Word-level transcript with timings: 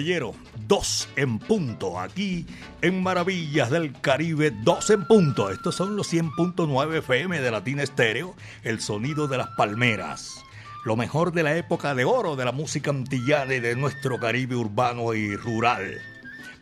Caballero, 0.00 0.34
dos 0.66 1.10
en 1.16 1.38
punto 1.38 2.00
aquí 2.00 2.46
en 2.80 3.02
Maravillas 3.02 3.68
del 3.68 3.92
Caribe, 4.00 4.50
dos 4.50 4.88
en 4.88 5.04
punto. 5.06 5.50
Estos 5.50 5.74
son 5.74 5.94
los 5.94 6.10
100.9 6.10 7.00
FM 7.00 7.38
de 7.38 7.50
Latina 7.50 7.82
Estéreo, 7.82 8.34
el 8.62 8.80
sonido 8.80 9.28
de 9.28 9.36
las 9.36 9.48
palmeras. 9.58 10.42
Lo 10.86 10.96
mejor 10.96 11.32
de 11.32 11.42
la 11.42 11.54
época 11.54 11.94
de 11.94 12.06
oro 12.06 12.34
de 12.34 12.46
la 12.46 12.52
música 12.52 12.90
antillana 12.90 13.56
y 13.56 13.60
de 13.60 13.76
nuestro 13.76 14.18
Caribe 14.18 14.56
urbano 14.56 15.12
y 15.12 15.36
rural. 15.36 16.00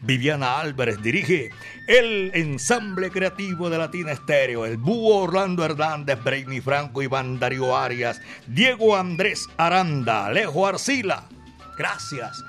Viviana 0.01 0.59
Álvarez 0.59 1.01
dirige 1.01 1.51
el 1.87 2.33
ensamble 2.35 3.13
creativo 3.13 3.71
de 3.71 3.79
Latina 3.79 4.11
Estéreo, 4.11 4.67
el 4.67 4.79
búho 4.79 5.23
Orlando 5.23 5.65
Hernández, 5.65 6.19
Brainy 6.25 6.61
Franco, 6.61 7.03
Iván 7.03 7.39
Darío 7.39 7.77
Arias, 7.77 8.21
Diego 8.49 8.97
Andrés 8.97 9.47
Aranda, 9.59 10.27
Alejo 10.27 10.67
Arcila. 10.67 11.29
Gracias 11.77 12.43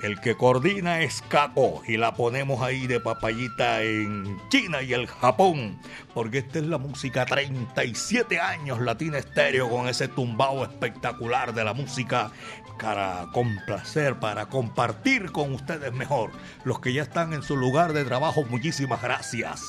el 0.00 0.20
que 0.20 0.36
coordina 0.36 1.00
es 1.00 1.22
Caco 1.28 1.82
y 1.86 1.96
la 1.96 2.14
ponemos 2.14 2.62
ahí 2.62 2.86
de 2.86 3.00
papayita 3.00 3.82
en 3.82 4.40
China 4.50 4.82
y 4.82 4.92
el 4.92 5.06
Japón, 5.06 5.80
porque 6.12 6.38
esta 6.38 6.58
es 6.58 6.66
la 6.66 6.78
música 6.78 7.24
37 7.24 8.38
años 8.38 8.80
Latina 8.80 9.18
Estéreo 9.18 9.70
con 9.70 9.88
ese 9.88 10.08
tumbao 10.08 10.64
espectacular 10.64 11.54
de 11.54 11.64
la 11.64 11.72
música 11.72 12.30
para 12.80 13.26
complacer, 13.32 14.16
para 14.16 14.46
compartir 14.46 15.32
con 15.32 15.54
ustedes 15.54 15.92
mejor. 15.94 16.30
Los 16.64 16.80
que 16.80 16.92
ya 16.92 17.02
están 17.02 17.32
en 17.32 17.42
su 17.42 17.56
lugar 17.56 17.94
de 17.94 18.04
trabajo, 18.04 18.44
muchísimas 18.44 19.00
gracias. 19.00 19.62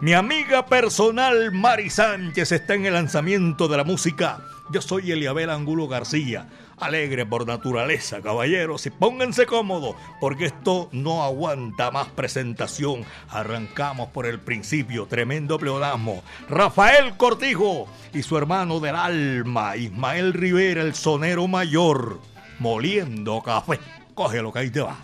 Mi 0.00 0.12
amiga 0.12 0.64
personal 0.66 1.50
Mari 1.50 1.90
Sánchez 1.90 2.52
está 2.52 2.74
en 2.74 2.86
el 2.86 2.94
lanzamiento 2.94 3.66
de 3.66 3.76
la 3.76 3.82
música. 3.82 4.38
Yo 4.70 4.80
soy 4.80 5.10
Eliabel 5.10 5.50
Angulo 5.50 5.88
García 5.88 6.46
alegre 6.80 7.26
por 7.26 7.46
naturaleza, 7.46 8.20
caballeros, 8.20 8.86
y 8.86 8.90
pónganse 8.90 9.46
cómodos, 9.46 9.96
porque 10.20 10.46
esto 10.46 10.88
no 10.92 11.22
aguanta 11.22 11.90
más 11.90 12.08
presentación. 12.08 13.04
Arrancamos 13.28 14.08
por 14.08 14.26
el 14.26 14.40
principio, 14.40 15.06
tremendo 15.06 15.58
pleonasmo. 15.58 16.22
Rafael 16.48 17.16
Cortijo 17.16 17.86
y 18.12 18.22
su 18.22 18.36
hermano 18.36 18.80
del 18.80 18.96
alma, 18.96 19.76
Ismael 19.76 20.32
Rivera, 20.32 20.82
el 20.82 20.94
sonero 20.94 21.48
mayor, 21.48 22.20
moliendo 22.58 23.42
café. 23.42 23.78
Coge 24.14 24.42
lo 24.42 24.52
que 24.52 24.58
ahí 24.58 24.70
te 24.70 24.80
va. 24.80 24.96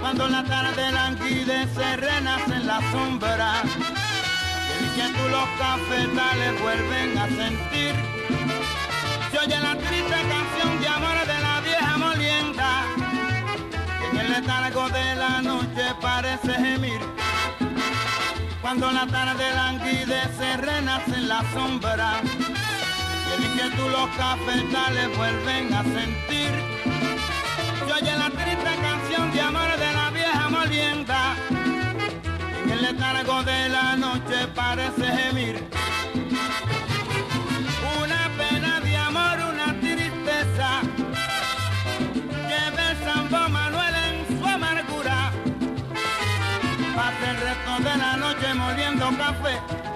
Cuando 0.00 0.28
la 0.28 0.42
sombra. 2.90 3.62
Y 4.96 5.00
el 5.00 5.12
tú 5.12 5.28
los 5.28 5.48
cafetales 5.58 6.60
vuelven 6.60 7.18
a 7.18 7.26
sentir. 7.26 7.94
Se 9.30 9.38
oye 9.38 9.58
la 9.58 9.76
triste 9.76 10.18
canción 10.34 10.80
de 10.80 10.88
amor 10.88 11.18
de 11.26 11.38
la 11.40 11.60
vieja 11.60 11.96
molienda. 11.98 12.84
Que 14.00 14.06
en 14.08 14.16
el 14.18 14.32
letargo 14.32 14.88
de 14.88 15.16
la 15.16 15.42
noche 15.42 15.84
parece 16.00 16.52
gemir. 16.54 17.00
Cuando 18.60 18.90
la 18.92 19.06
tarde 19.06 19.54
languidece, 19.54 20.56
renace 20.58 21.14
en 21.14 21.28
la 21.28 21.42
sombra. 21.52 22.20
Y 23.38 23.60
el 23.60 23.70
tú 23.76 23.88
los 23.88 24.08
cafetales 24.16 25.16
vuelven 25.16 25.72
a 25.74 25.82
sentir. 25.82 26.52
Se 27.86 27.92
oye 27.92 28.16
la 28.16 28.30
triste 28.30 28.72
canción 28.82 29.32
de 29.32 29.40
amor 29.40 29.76
de 29.76 29.92
la 29.92 30.10
vieja 30.10 30.48
molienda. 30.48 31.57
Letargo 32.90 33.42
de 33.42 33.68
la 33.68 33.96
noche 33.96 34.48
parece 34.54 35.04
gemir. 35.04 35.62
Una 38.02 38.30
pena 38.38 38.80
de 38.80 38.96
amor, 38.96 39.36
una 39.52 39.78
tristeza. 39.78 40.80
Lleva 42.48 42.90
el 42.90 42.96
Sambo 43.04 43.48
Manuel 43.50 43.94
en 44.06 44.38
su 44.40 44.46
amargura. 44.46 45.30
Pasa 46.96 47.30
el 47.30 47.36
resto 47.36 47.90
de 47.90 47.96
la 47.98 48.16
noche 48.16 48.54
moliendo 48.54 49.06
café. 49.18 49.87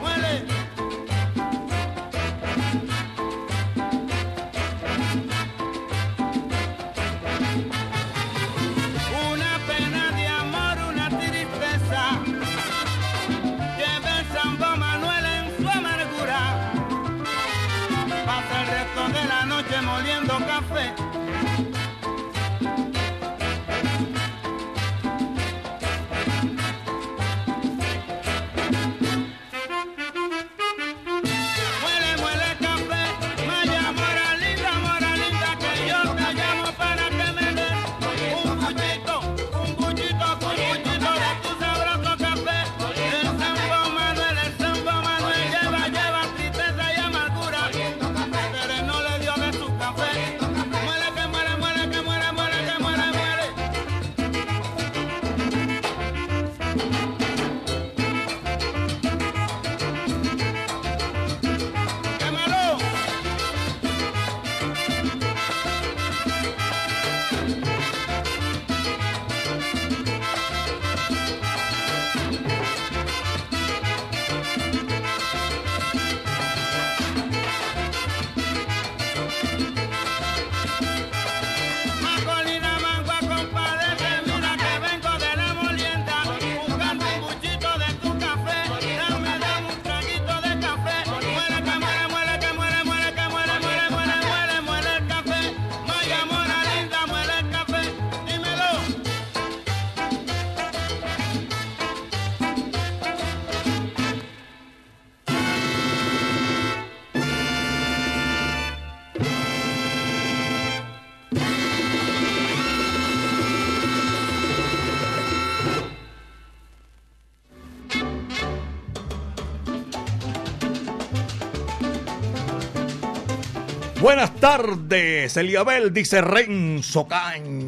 Tardes, 124.43 125.37
Eliabel, 125.37 125.93
dice 125.93 126.21
Renzo 126.21 127.07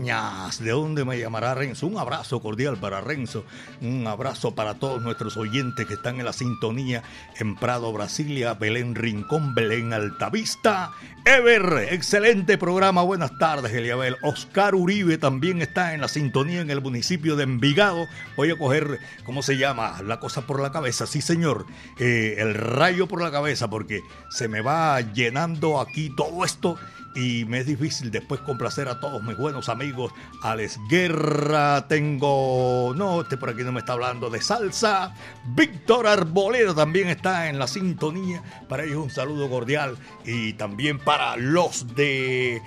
¿De 0.04 0.70
dónde 0.70 1.06
me 1.06 1.18
llamará 1.18 1.54
Renzo? 1.54 1.86
Un 1.86 1.96
abrazo 1.96 2.40
cordial 2.40 2.76
para 2.76 3.00
Renzo. 3.00 3.42
Un 3.80 4.06
abrazo 4.06 4.54
para 4.54 4.74
todos 4.74 5.00
nuestros 5.00 5.38
oyentes 5.38 5.86
que 5.86 5.94
están 5.94 6.18
en 6.18 6.26
la 6.26 6.34
sintonía 6.34 7.02
en 7.38 7.56
Prado, 7.56 7.90
Brasilia, 7.90 8.52
Belén 8.52 8.94
Rincón, 8.94 9.54
Belén 9.54 9.94
Altavista. 9.94 10.90
Ever, 11.24 11.88
excelente 11.90 12.58
programa. 12.58 13.00
Buenas 13.00 13.38
tardes, 13.38 13.72
Eliabel. 13.72 14.16
Oscar 14.22 14.74
Uribe 14.74 15.16
también 15.16 15.62
está 15.62 15.94
en 15.94 16.02
la 16.02 16.08
sintonía 16.08 16.60
en 16.60 16.70
el 16.70 16.82
municipio 16.82 17.34
de 17.34 17.44
Envigado. 17.44 18.06
Voy 18.36 18.50
a 18.50 18.58
coger, 18.58 18.98
¿cómo 19.24 19.42
se 19.42 19.56
llama? 19.56 20.02
La 20.02 20.20
cosa 20.20 20.42
por 20.42 20.60
la 20.60 20.70
cabeza. 20.70 21.06
Sí, 21.06 21.22
señor. 21.22 21.64
Eh, 21.98 22.34
el 22.38 22.52
rayo 22.52 23.08
por 23.08 23.22
la 23.22 23.30
cabeza 23.30 23.70
porque 23.70 24.02
se 24.28 24.48
me 24.48 24.60
va 24.60 25.00
llenando 25.00 25.80
aquí 25.80 26.10
todo 26.14 26.44
esto 26.44 26.76
y 27.14 27.44
me 27.44 27.60
es 27.60 27.66
difícil 27.66 28.10
después 28.10 28.40
complacer 28.40 28.88
a 28.88 29.00
todos 29.00 29.22
mis 29.22 29.36
buenos 29.36 29.68
amigos. 29.68 30.12
Alex 30.42 30.78
Guerra, 30.88 31.86
tengo. 31.88 32.92
No, 32.96 33.22
este 33.22 33.36
por 33.36 33.50
aquí 33.50 33.62
no 33.62 33.72
me 33.72 33.80
está 33.80 33.92
hablando 33.92 34.30
de 34.30 34.40
salsa. 34.40 35.14
Víctor 35.54 36.06
Arboleda 36.06 36.74
también 36.74 37.08
está 37.08 37.48
en 37.48 37.58
la 37.58 37.66
sintonía. 37.66 38.42
Para 38.68 38.84
ellos 38.84 38.98
un 38.98 39.10
saludo 39.10 39.48
cordial. 39.48 39.96
Y 40.24 40.54
también 40.54 40.98
para 40.98 41.36
los 41.36 41.94
de 41.94 42.60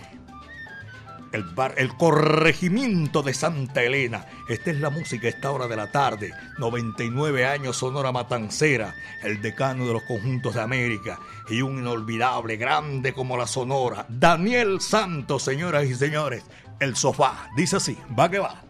el, 1.38 1.44
bar, 1.44 1.75
el 1.78 1.95
corregimiento 1.95 3.24
de 3.24 3.34
Santa 3.34 3.84
Elena. 3.84 4.25
Esta 4.50 4.72
es 4.72 4.80
la 4.80 4.89
música 4.89 5.28
a 5.28 5.30
esta 5.30 5.51
hora 5.51 5.68
de 5.68 5.75
la 5.75 5.92
tarde. 5.92 6.34
99 6.57 7.45
años 7.45 7.78
Sonora 7.78 8.12
Matancera, 8.12 8.95
el 9.24 9.42
decano 9.42 9.86
de 9.86 9.94
los 9.94 10.04
conjuntos 10.04 10.56
de 10.56 10.62
América. 10.62 11.19
Y 11.50 11.62
un 11.62 11.80
inolvidable, 11.80 12.57
grande 12.57 13.13
como 13.13 13.38
la 13.38 13.48
Sonora. 13.48 14.06
Daniel 14.10 14.81
Santos, 14.81 15.44
señoras 15.44 15.86
y 15.86 15.95
señores. 15.95 16.44
El 16.80 16.95
sofá. 16.95 17.50
Dice 17.56 17.78
así, 17.78 17.98
va 18.18 18.30
que 18.30 18.40
va. 18.40 18.63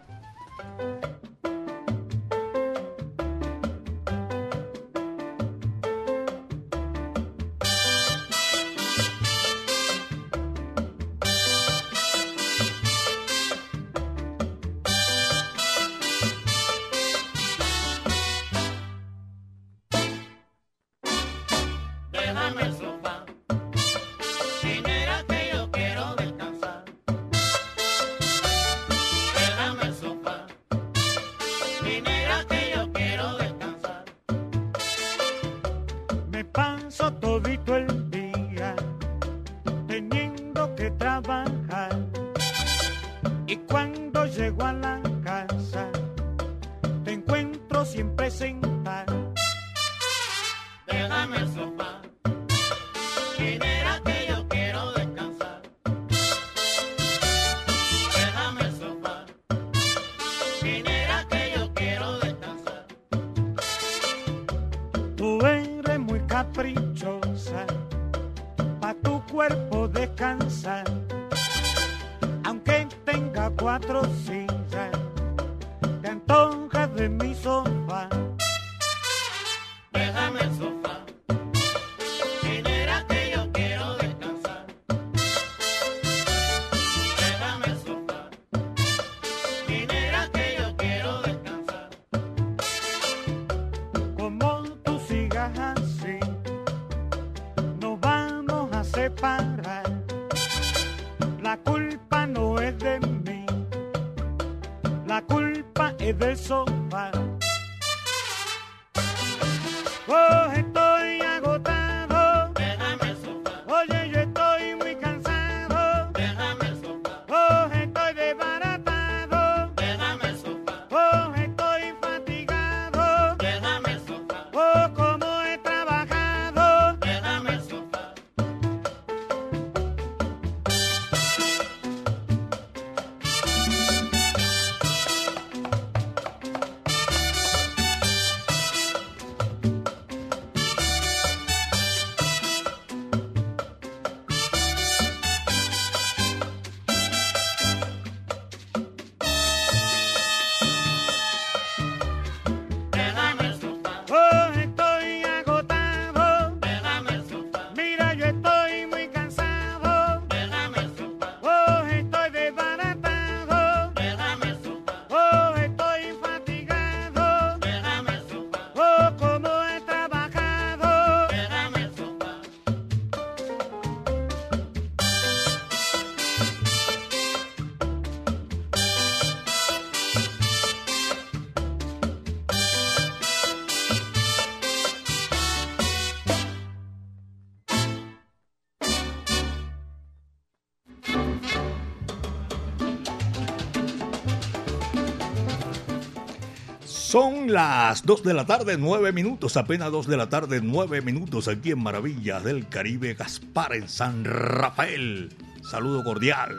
Son 197.20 197.52
las 197.52 198.06
2 198.06 198.22
de 198.22 198.32
la 198.32 198.46
tarde, 198.46 198.76
9 198.78 199.10
minutos, 199.10 199.56
apenas 199.56 199.90
2 199.90 200.06
de 200.06 200.16
la 200.16 200.28
tarde, 200.28 200.60
9 200.62 201.02
minutos 201.02 201.48
aquí 201.48 201.72
en 201.72 201.82
Maravillas 201.82 202.44
del 202.44 202.68
Caribe, 202.68 203.14
Gaspar 203.14 203.74
en 203.74 203.88
San 203.88 204.24
Rafael. 204.24 205.28
Saludo 205.68 206.04
cordial 206.04 206.56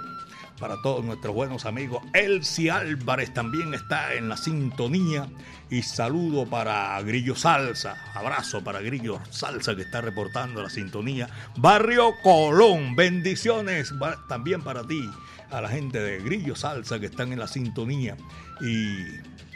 para 0.60 0.82
todos 0.82 1.06
nuestros 1.06 1.34
buenos 1.34 1.66
amigos. 1.66 2.04
Elsie 2.14 2.72
Álvarez 2.72 3.34
también 3.34 3.74
está 3.74 4.16
en 4.16 4.28
la 4.28 4.36
sintonía. 4.36 5.30
Y 5.70 5.82
saludo 5.82 6.46
para 6.46 7.02
Grillo 7.04 7.38
Salsa. 7.38 7.96
Abrazo 8.14 8.62
para 8.62 8.82
Grillo 8.82 9.22
Salsa 9.30 9.78
que 9.78 9.84
está 9.84 10.02
reportando 10.02 10.62
la 10.62 10.70
sintonía. 10.70 11.30
Barrio 11.56 12.16
Colón. 12.22 12.98
Bendiciones 12.98 13.94
también 14.28 14.62
para 14.62 14.84
ti. 14.84 15.10
A 15.52 15.62
la 15.62 15.70
gente 15.70 16.02
de 16.02 16.20
Grillo 16.20 16.58
Salsa 16.58 17.00
que 17.00 17.06
están 17.06 17.32
en 17.32 17.40
la 17.40 17.48
sintonía. 17.48 18.18
Y 18.60 19.06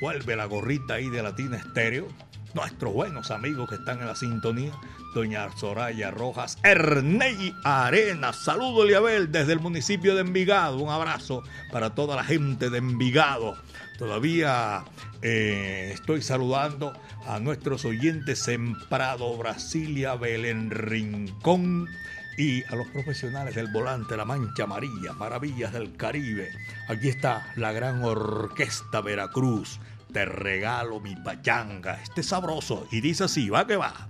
Vuelve 0.02 0.36
la 0.36 0.46
gorrita 0.46 0.96
ahí 0.96 1.10
de 1.10 1.24
Latina 1.24 1.58
Estéreo. 1.58 2.08
nuestros 2.54 2.94
buenos 2.94 3.32
amigos 3.32 3.70
que 3.70 3.76
están 3.76 4.00
en 4.02 4.08
la 4.08 4.16
sintonía, 4.16 4.72
doña 5.16 5.50
Soraya 5.58 6.12
Rojas, 6.12 6.60
Ernei 6.64 7.54
Arenas, 7.64 8.44
saludo 8.44 8.86
Liabel 8.86 9.32
desde 9.32 9.54
el 9.54 9.60
municipio 9.60 10.14
de 10.14 10.22
Envigado, 10.22 10.78
un 10.78 10.90
abrazo 10.90 11.42
para 11.72 11.96
toda 11.96 12.16
la 12.16 12.24
gente 12.24 12.70
de 12.70 12.78
Envigado. 12.78 13.58
Todavía 13.98 14.84
eh, 15.22 15.92
estoy 15.94 16.22
saludando 16.22 16.94
a 17.26 17.40
nuestros 17.40 17.86
oyentes 17.86 18.48
en 18.50 18.76
Prado, 18.90 19.36
Brasilia, 19.38 20.16
Belén 20.16 20.70
Rincón 20.70 21.88
y 22.38 22.64
a 22.66 22.76
los 22.76 22.88
profesionales 22.88 23.56
del 23.56 23.72
volante 23.72 24.18
La 24.18 24.26
Mancha 24.26 24.64
Amarilla, 24.64 25.14
Maravillas 25.14 25.74
del 25.74 25.96
Caribe. 25.96 26.50
Aquí 26.88 27.10
está 27.10 27.52
la 27.56 27.72
gran 27.72 28.04
orquesta 28.04 29.02
Veracruz 29.02 29.80
te 30.14 30.26
regalo 30.26 31.00
mi 31.00 31.16
pachanga, 31.16 32.00
este 32.02 32.24
sabroso. 32.24 32.88
Y 32.92 33.02
dice 33.02 33.26
así, 33.26 33.50
va 33.50 33.66
que 33.66 33.76
va. 33.76 34.10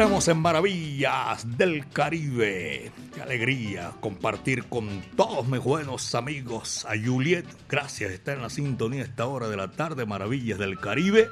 Estamos 0.00 0.28
en 0.28 0.38
Maravillas 0.38 1.58
del 1.58 1.86
Caribe. 1.90 2.90
Qué 3.14 3.20
alegría 3.20 3.92
compartir 4.00 4.64
con 4.64 5.02
todos 5.14 5.46
mis 5.46 5.62
buenos 5.62 6.14
amigos. 6.14 6.86
A 6.86 6.92
Juliet, 6.96 7.44
gracias, 7.68 8.10
está 8.10 8.32
en 8.32 8.40
la 8.40 8.48
sintonía 8.48 9.02
a 9.02 9.04
esta 9.04 9.26
hora 9.26 9.48
de 9.48 9.58
la 9.58 9.72
tarde. 9.72 10.06
Maravillas 10.06 10.58
del 10.58 10.78
Caribe. 10.78 11.28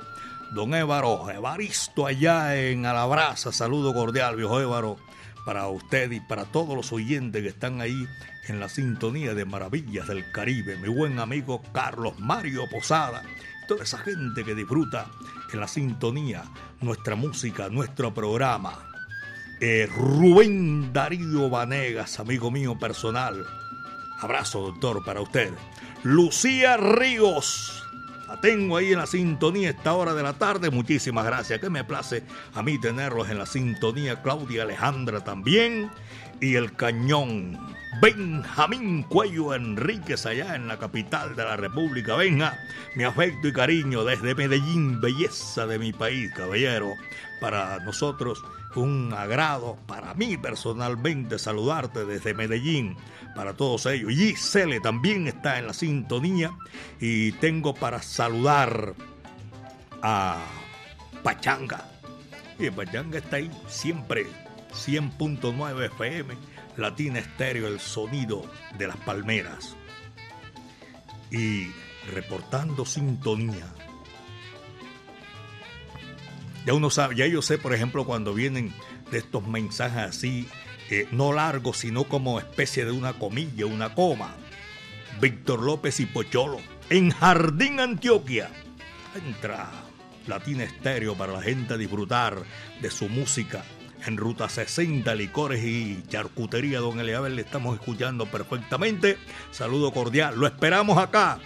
Don 0.53 0.75
Évaro, 0.75 1.31
Evaristo 1.31 2.07
allá 2.07 2.57
en 2.57 2.85
Alabraza. 2.85 3.53
Saludo 3.53 3.95
cordial, 3.95 4.37
viejo 4.37 4.61
Évaro, 4.61 4.99
para 5.47 5.67
usted 5.69 6.11
y 6.11 6.21
para 6.21 6.45
todos 6.45 6.77
los 6.77 6.93
oyentes 6.93 7.41
que 7.43 7.49
están 7.49 7.81
ahí 7.81 8.07
en 8.49 8.61
la 8.61 8.69
sintonía 8.69 9.33
de 9.33 9.47
Maravillas 9.47 10.09
del 10.09 10.31
Caribe. 10.31 10.77
Mi 10.77 10.89
buen 10.89 11.21
amigo 11.21 11.63
Carlos 11.73 12.19
Mario 12.19 12.69
Posada. 12.71 13.23
Toda 13.67 13.85
esa 13.85 13.97
gente 13.97 14.45
que 14.45 14.55
disfruta 14.55 15.11
en 15.53 15.61
la 15.61 15.69
sintonía, 15.69 16.45
nuestra 16.81 17.17
música, 17.17 17.69
nuestro 17.69 18.13
programa. 18.13 18.79
Eh, 19.61 19.89
Rubén 19.93 20.93
Darío 20.93 21.51
Vanegas, 21.51 22.21
amigo 22.21 22.51
mío 22.51 22.79
personal. 22.79 23.45
Abrazo, 24.21 24.61
doctor, 24.61 25.05
para 25.05 25.21
usted. 25.21 25.53
Lucía 26.03 26.77
Ríos. 26.77 27.83
La 28.29 28.41
tengo 28.41 28.77
ahí 28.77 28.93
en 28.93 28.99
la 28.99 29.07
sintonía 29.07 29.71
esta 29.71 29.95
hora 29.95 30.13
de 30.15 30.23
la 30.23 30.35
tarde. 30.35 30.71
Muchísimas 30.71 31.25
gracias. 31.25 31.61
Que 31.61 31.71
me 31.71 31.83
place 31.83 32.25
a 32.55 32.63
mí 32.63 32.79
tenerlos 32.79 33.31
en 33.31 33.39
la 33.39 33.47
sintonía. 33.47 34.23
Claudia 34.23 34.65
Alejandra 34.65 35.25
también. 35.25 35.91
Y 36.41 36.55
el 36.55 36.75
cañón. 36.75 37.59
Benjamín 38.01 39.03
Cuello 39.03 39.55
Enríquez 39.55 40.25
allá 40.27 40.55
en 40.55 40.69
la 40.69 40.79
capital 40.79 41.35
de 41.35 41.45
la 41.45 41.57
República. 41.57 42.15
Venga, 42.15 42.59
mi 42.95 43.05
afecto 43.05 43.49
y 43.49 43.53
cariño 43.53 44.05
desde 44.05 44.35
Medellín, 44.35 45.01
belleza 45.01 45.67
de 45.67 45.79
mi 45.79 45.93
país, 45.93 46.31
caballero. 46.33 46.93
Para 47.41 47.81
nosotros 47.81 48.43
un 48.77 49.13
agrado, 49.13 49.77
para 49.87 50.15
mí 50.15 50.37
personalmente, 50.37 51.39
saludarte 51.39 52.05
desde 52.05 52.35
Medellín. 52.35 52.97
Para 53.35 53.55
todos 53.55 53.87
ellos. 53.87 54.13
Gisele 54.13 54.81
también 54.81 55.27
está 55.27 55.59
en 55.59 55.67
la 55.67 55.73
sintonía. 55.73 56.53
Y 57.01 57.33
tengo 57.33 57.75
para 57.75 58.01
saludar 58.03 58.95
a 60.03 60.45
Pachanga. 61.23 61.85
Y 62.59 62.71
Pachanga 62.71 63.19
está 63.19 63.37
ahí 63.37 63.51
siempre, 63.69 64.27
100.9 64.79 65.87
FM 65.87 66.35
Latina 66.77 67.19
Estéreo, 67.19 67.67
el 67.67 67.81
sonido 67.81 68.45
de 68.79 68.87
las 68.87 68.97
palmeras. 68.99 69.77
Y 71.31 71.69
reportando 72.13 72.87
sintonía. 72.87 73.67
Ya 76.65 76.75
uno 76.75 76.91
sabe, 76.91 77.17
ya 77.17 77.27
yo 77.27 77.43
sé, 77.43 77.59
por 77.59 77.75
ejemplo, 77.75 78.07
cuando 78.07 78.33
vienen 78.33 78.73
de 79.11 79.19
estos 79.19 79.47
mensajes 79.47 79.99
así, 79.99 80.49
eh, 80.91 81.09
no 81.11 81.33
largos, 81.33 81.79
sino 81.79 82.05
como 82.05 82.39
especie 82.39 82.85
de 82.85 82.93
una 82.93 83.15
comilla, 83.15 83.67
una 83.67 83.95
coma. 83.95 84.37
Víctor 85.21 85.63
López 85.63 85.99
y 85.99 86.07
Pocholo, 86.07 86.61
en 86.91 87.11
Jardín, 87.11 87.81
Antioquia. 87.81 88.51
Entra 89.17 89.69
Latina 90.29 90.63
Estéreo 90.63 91.17
para 91.17 91.33
la 91.33 91.43
gente 91.43 91.77
disfrutar 91.77 92.45
de 92.81 92.91
su 92.91 93.09
música 93.09 93.65
en 94.07 94.17
Ruta 94.17 94.49
60, 94.49 95.15
Licores 95.15 95.65
y 95.65 96.03
Charcutería, 96.09 96.81
don 96.81 97.01
Eliabel, 97.01 97.37
le 97.37 97.43
estamos 97.43 97.79
escuchando 97.79 98.27
perfectamente. 98.27 99.19
Saludo 99.51 99.93
cordial, 99.93 100.39
lo 100.39 100.47
esperamos 100.47 100.99
acá. 100.99 101.39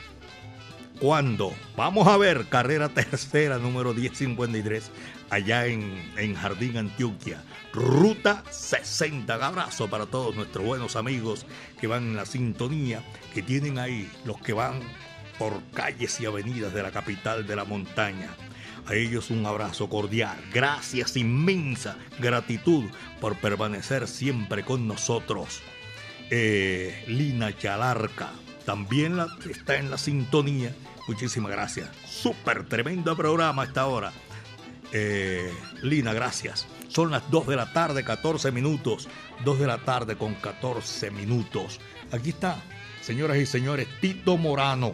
¿Cuándo? 1.01 1.53
Vamos 1.77 2.07
a 2.07 2.17
ver, 2.17 2.47
carrera 2.49 2.89
tercera, 2.89 3.59
número 3.59 3.93
1053, 3.93 4.91
allá 5.31 5.67
en, 5.67 6.13
en 6.17 6.35
Jardín, 6.35 6.77
Antioquia. 6.77 7.43
Ruta 7.73 8.45
60. 8.51 9.37
Un 9.37 9.43
abrazo 9.43 9.89
para 9.91 10.07
todos 10.07 10.37
nuestros 10.37 10.65
buenos 10.65 10.95
amigos 10.95 11.47
que 11.81 11.87
van 11.87 12.05
en 12.05 12.17
la 12.17 12.27
sintonía, 12.27 13.03
que 13.35 13.43
tienen 13.43 13.79
ahí 13.79 14.09
los 14.25 14.39
que 14.39 14.53
van 14.53 14.81
por 15.39 15.61
calles 15.75 16.21
y 16.21 16.27
avenidas 16.27 16.73
de 16.73 16.83
la 16.83 16.93
capital 16.93 17.47
de 17.47 17.57
la 17.57 17.65
montaña. 17.65 18.29
A 18.87 18.95
ellos 18.95 19.31
un 19.31 19.47
abrazo 19.47 19.89
cordial. 19.89 20.37
Gracias 20.53 21.17
inmensa, 21.17 21.97
gratitud 22.19 22.85
por 23.21 23.37
permanecer 23.37 24.09
siempre 24.09 24.65
con 24.65 24.89
nosotros. 24.89 25.63
Eh, 26.31 27.05
Lina 27.07 27.57
Chalarca 27.57 28.31
también 28.65 29.17
la, 29.17 29.29
está 29.49 29.77
en 29.77 29.91
la 29.91 29.99
sintonía. 29.99 30.75
Muchísimas 31.09 31.53
gracias. 31.53 31.91
Súper 32.07 32.69
tremendo 32.69 33.17
programa 33.17 33.63
a 33.63 33.67
esta 33.67 33.87
hora. 33.87 34.13
Eh, 34.93 35.53
Lina, 35.83 36.13
gracias. 36.13 36.67
Son 36.89 37.11
las 37.11 37.31
2 37.31 37.47
de 37.47 37.57
la 37.57 37.73
tarde, 37.73 38.05
14 38.05 38.53
minutos. 38.53 39.09
2 39.45 39.59
de 39.59 39.67
la 39.67 39.79
tarde 39.79 40.17
con 40.17 40.35
14 40.35 41.11
minutos. 41.11 41.81
Aquí 42.13 42.31
está, 42.31 42.63
señoras 43.01 43.39
y 43.39 43.47
señores, 43.47 43.89
Tito 44.01 44.37
Morano, 44.37 44.93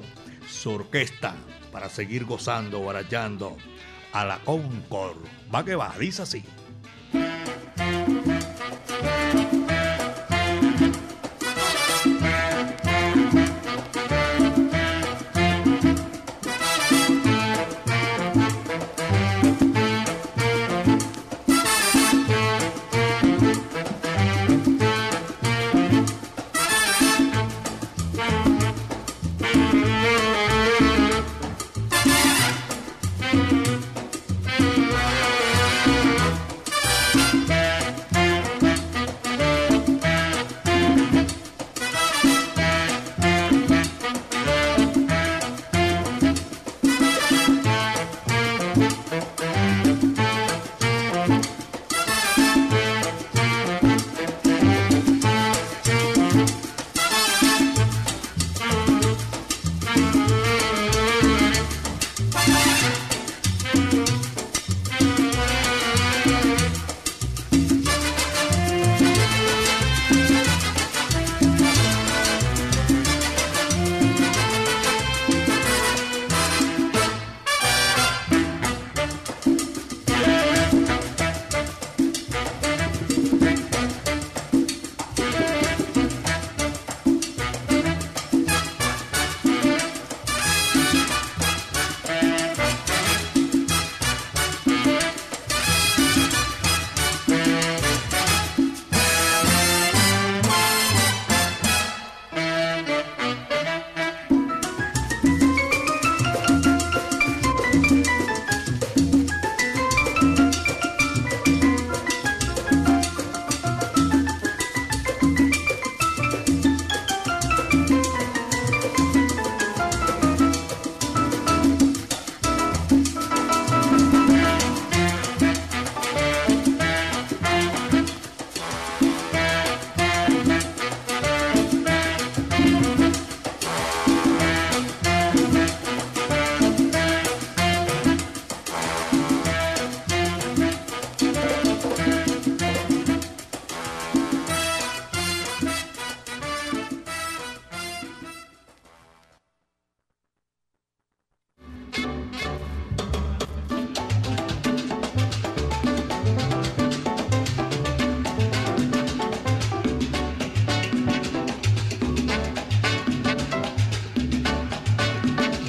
su 0.49 0.71
orquesta, 0.71 1.35
para 1.78 1.88
seguir 1.88 2.25
gozando, 2.25 2.82
barallando 2.82 3.56
a 4.12 4.25
la 4.25 4.40
Concord. 4.40 5.18
Va 5.54 5.64
que 5.64 5.76
va, 5.76 5.94
dice 5.97 6.23
así. 6.23 6.42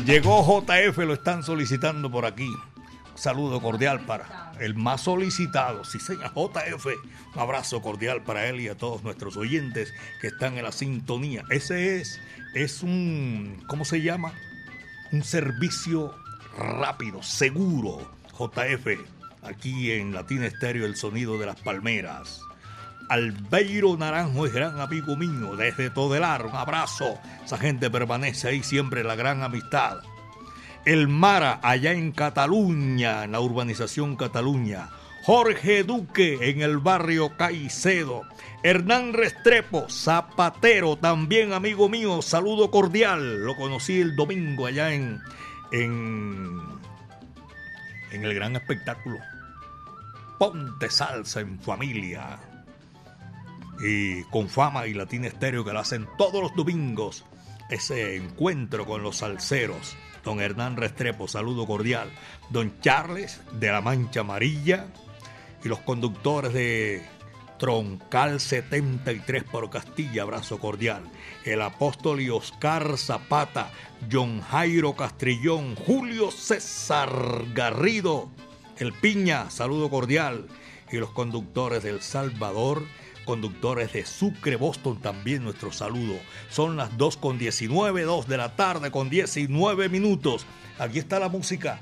Llegó 0.10 0.42
JF, 0.42 0.98
lo 1.06 1.14
están 1.14 1.44
solicitando 1.44 2.10
por 2.10 2.26
aquí. 2.26 2.52
saludo 3.14 3.62
cordial 3.62 4.08
para 4.08 4.54
el 4.60 4.74
más 4.74 5.02
solicitado, 5.02 5.86
sí 5.86 6.00
señor, 6.00 6.34
JF. 6.34 6.88
Un 7.36 7.40
abrazo 7.40 7.80
cordial 7.84 8.24
para 8.24 8.48
él 8.48 8.60
y 8.60 8.70
a 8.70 8.76
todos 8.76 9.04
nuestros 9.04 9.38
oyentes 9.38 9.94
que 10.20 10.26
están 10.26 10.58
en 10.58 10.64
la 10.64 10.72
sintonía. 10.72 11.44
Ese 11.52 11.98
es, 11.98 12.20
es 12.56 12.82
un, 12.82 13.64
¿cómo 13.68 13.86
se 13.86 14.02
llama? 14.02 14.34
Un 15.12 15.24
servicio 15.24 16.16
rápido, 16.58 17.22
seguro, 17.22 18.12
JF, 18.32 18.88
aquí 19.44 19.92
en 19.92 20.16
Latina 20.16 20.48
Estéreo, 20.48 20.88
el 20.88 20.96
sonido 20.96 21.38
de 21.38 21.46
las 21.46 21.62
palmeras. 21.62 22.42
Albeiro 23.10 23.98
Naranjo 23.98 24.46
es 24.46 24.54
gran 24.54 24.80
amigo 24.80 25.16
mío 25.16 25.56
desde 25.56 25.90
Todelar. 25.90 26.46
Un 26.46 26.56
abrazo. 26.56 27.18
Esa 27.44 27.58
gente 27.58 27.90
permanece 27.90 28.50
ahí 28.50 28.62
siempre 28.62 29.04
la 29.04 29.16
gran 29.16 29.42
amistad. 29.42 29.98
El 30.86 31.08
Mara, 31.08 31.60
allá 31.64 31.92
en 31.92 32.12
Cataluña, 32.12 33.24
en 33.24 33.32
la 33.32 33.40
urbanización 33.42 34.16
Cataluña. 34.16 34.90
Jorge 35.24 35.84
Duque 35.84 36.38
en 36.52 36.62
el 36.62 36.78
barrio 36.78 37.36
Caicedo. 37.36 38.22
Hernán 38.62 39.14
Restrepo, 39.14 39.90
zapatero, 39.90 40.96
también 40.96 41.54
amigo 41.54 41.90
mío, 41.90 42.22
saludo 42.22 42.70
cordial. 42.70 43.44
Lo 43.44 43.56
conocí 43.56 44.00
el 44.00 44.16
domingo 44.16 44.68
allá 44.68 44.94
en, 44.94 45.20
en, 45.72 46.60
en 48.12 48.24
el 48.24 48.36
gran 48.36 48.56
espectáculo. 48.56 49.18
Ponte 50.38 50.90
salsa 50.90 51.42
en 51.42 51.60
familia 51.60 52.40
y 53.82 54.24
con 54.26 54.50
fama 54.50 54.88
y 54.88 54.94
Latina 54.94 55.28
Estéreo 55.28 55.64
que 55.64 55.74
lo 55.74 55.80
hacen 55.80 56.08
todos 56.18 56.42
los 56.42 56.56
domingos. 56.56 57.26
Ese 57.70 58.16
encuentro 58.16 58.86
con 58.86 59.04
los 59.04 59.18
salseros. 59.18 59.96
Don 60.24 60.42
Hernán 60.42 60.76
Restrepo, 60.76 61.28
saludo 61.28 61.66
cordial. 61.66 62.10
Don 62.50 62.80
Charles 62.82 63.42
de 63.54 63.72
la 63.72 63.82
Mancha 63.82 64.22
Amarilla 64.22 64.88
y 65.64 65.70
los 65.70 65.80
conductores 65.80 66.54
de 66.54 67.04
Troncal 67.60 68.40
73 68.40 69.44
por 69.44 69.70
Castilla, 69.70 70.24
abrazo 70.24 70.60
cordial. 70.60 71.04
El 71.44 71.62
apóstol 71.62 72.22
y 72.22 72.30
Oscar 72.30 72.98
Zapata, 72.98 73.72
John 74.12 74.42
Jairo 74.42 74.96
Castrillón, 74.96 75.76
Julio 75.76 76.32
César 76.32 77.12
Garrido, 77.54 78.30
El 78.78 78.94
Piña, 78.94 79.50
saludo 79.50 79.90
cordial. 79.90 80.48
Y 80.92 80.98
los 80.98 81.12
conductores 81.12 81.84
del 81.84 82.02
Salvador 82.02 82.84
conductores 83.30 83.94
de 83.94 84.08
Sucre, 84.08 84.56
Boston, 84.56 85.00
también 85.00 85.44
nuestro 85.44 85.72
saludo. 85.72 86.16
Son 86.50 86.78
las 86.78 86.98
2 86.98 87.18
con 87.18 87.38
19, 87.38 88.02
2 88.02 88.28
de 88.28 88.38
la 88.38 88.56
tarde 88.56 88.90
con 88.90 89.08
19 89.08 89.88
minutos. 89.88 90.48
Aquí 90.80 90.98
está 90.98 91.20
la 91.20 91.30
música. 91.30 91.80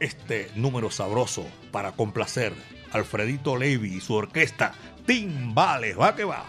Este 0.00 0.50
número 0.54 0.90
sabroso 0.90 1.44
para 1.70 1.92
complacer 1.92 2.54
Alfredito 2.92 3.58
Levy 3.58 3.96
y 3.96 4.00
su 4.00 4.14
orquesta 4.14 4.72
Timbales. 5.04 6.00
Va 6.00 6.16
que 6.16 6.24
va. 6.24 6.46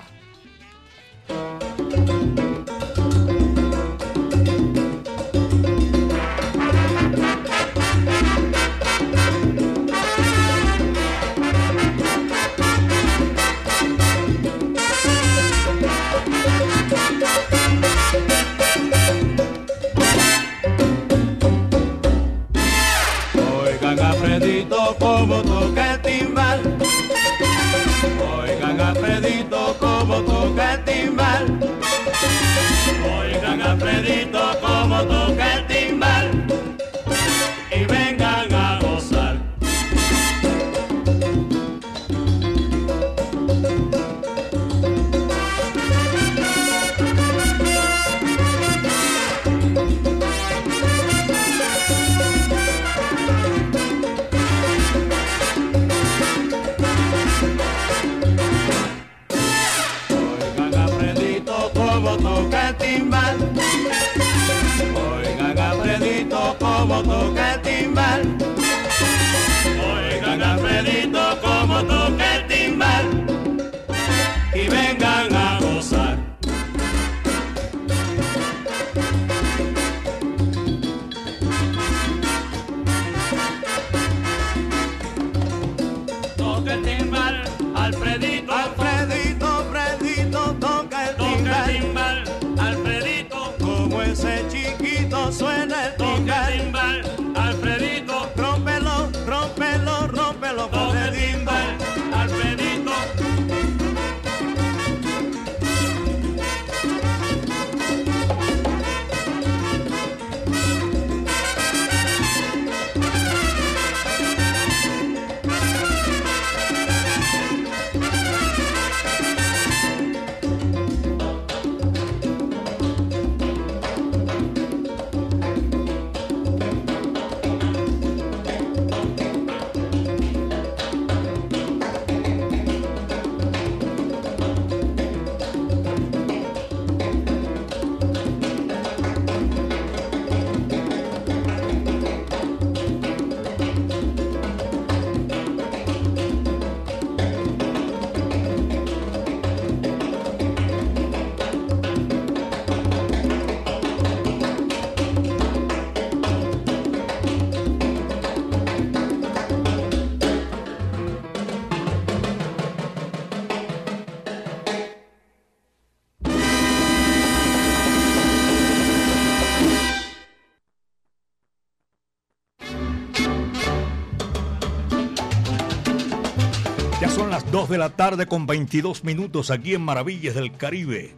2 177.59 177.67
de 177.67 177.77
la 177.77 177.89
tarde 177.89 178.25
con 178.25 178.47
22 178.47 179.03
minutos 179.03 179.51
aquí 179.51 179.75
en 179.75 179.81
Maravillas 179.81 180.33
del 180.33 180.55
Caribe. 180.55 181.13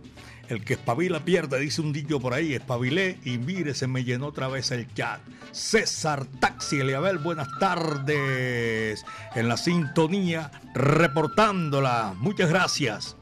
El 0.50 0.66
que 0.66 0.74
espabila 0.74 1.24
pierde, 1.24 1.60
dice 1.60 1.82
un 1.82 1.94
dicho 1.94 2.20
por 2.20 2.34
ahí. 2.34 2.56
Espabilé 2.56 3.20
y 3.24 3.38
mire, 3.38 3.76
se 3.76 3.86
me 3.86 4.04
llenó 4.04 4.26
otra 4.26 4.48
vez 4.48 4.72
el 4.72 4.92
chat. 4.96 5.22
César 5.52 6.26
Taxi 6.40 6.80
Eliabel, 6.80 7.20
buenas 7.20 7.48
tardes. 7.60 9.06
En 9.36 9.48
la 9.50 9.56
sintonía, 9.56 10.50
reportándola. 10.74 12.16
Muchas 12.18 12.50
gracias. 12.50 13.16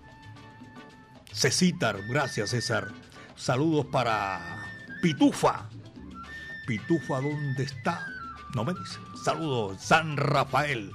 Cecitar, 1.34 2.00
gracias 2.08 2.52
César. 2.52 2.88
Saludos 3.36 3.88
para 3.88 4.66
Pitufa. 5.02 5.68
Pitufa, 6.66 7.20
¿dónde 7.20 7.64
está? 7.64 8.08
No 8.56 8.64
me 8.64 8.74
dice. 8.74 8.98
Saludos, 9.22 9.82
San 9.82 10.16
Rafael 10.16 10.94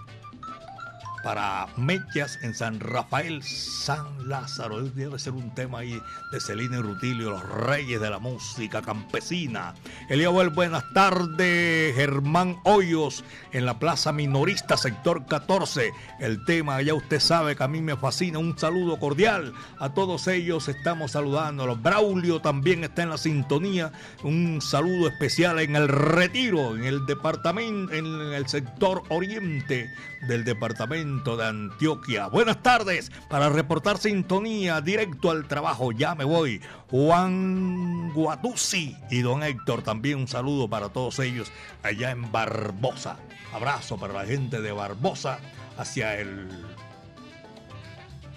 para 1.25 1.67
Mechas 1.79 2.39
en 2.43 2.55
San 2.55 2.79
Rafael, 2.79 3.43
San 3.43 4.29
Lázaro. 4.29 4.83
Debe 4.83 5.19
ser 5.19 5.33
un 5.33 5.55
tema 5.55 5.79
ahí 5.79 5.99
de 6.31 6.39
Celina 6.39 6.77
y 6.77 6.83
Rutilio, 6.83 7.31
los 7.31 7.43
reyes 7.43 7.99
de 7.99 8.11
la 8.11 8.19
música 8.19 8.83
campesina. 8.83 9.75
Eliabel, 10.11 10.51
buenas 10.51 10.85
tardes. 10.93 11.97
Germán 11.97 12.59
Hoyos 12.65 13.25
en 13.53 13.65
la 13.65 13.79
Plaza 13.79 14.13
Minorista, 14.13 14.77
sector 14.77 15.25
14. 15.25 15.93
El 16.21 16.45
tema, 16.45 16.83
ya 16.83 16.93
usted 16.93 17.21
sabe 17.21 17.57
que 17.57 17.65
a 17.65 17.69
mí 17.69 17.81
me 17.81 17.97
fascina. 17.97 18.39
Un 18.39 18.59
saludo 18.59 19.01
cordial 19.01 19.55
a 19.79 19.95
todos 19.95 20.29
ellos. 20.29 20.69
Estamos 20.69 21.13
saludándolos. 21.13 21.83
Braulio 21.83 22.41
también 22.43 22.85
está 22.85 23.03
en 23.03 23.09
la 23.09 23.19
sintonía. 23.19 23.93
Un 24.23 24.61
saludo 24.61 25.09
especial 25.09 25.59
en 25.61 25.75
el 25.75 25.89
retiro, 25.89 26.77
en 26.77 26.85
el 26.85 27.07
departamento, 27.07 27.95
en 27.95 28.05
el 28.35 28.47
sector 28.47 29.03
oriente 29.09 29.91
del 30.27 30.45
departamento 30.45 31.37
de 31.37 31.47
Antioquia. 31.47 32.29
Buenas 32.29 32.63
tardes, 32.63 33.11
para 33.29 33.49
reportar 33.49 33.99
sintonía 33.99 34.81
directo 34.81 35.31
al 35.31 35.47
trabajo, 35.47 35.93
ya 35.93 36.15
me 36.15 36.25
voy. 36.25 36.61
Juan 36.91 38.13
Guatuzzi 38.13 38.97
y 39.11 39.23
don 39.23 39.43
Héctor, 39.43 39.83
también 39.83 40.19
un 40.19 40.29
saludo 40.29 40.69
para 40.69 40.89
todos 40.89 41.19
ellos 41.19 41.51
allá 41.83 42.11
en 42.11 42.31
Barbosa. 42.31 43.17
Abrazo 43.53 43.99
para 43.99 44.13
la 44.13 44.27
gente 44.27 44.61
de 44.61 44.73
Barbosa 44.73 45.39
hacia 45.77 46.19
el 46.19 46.49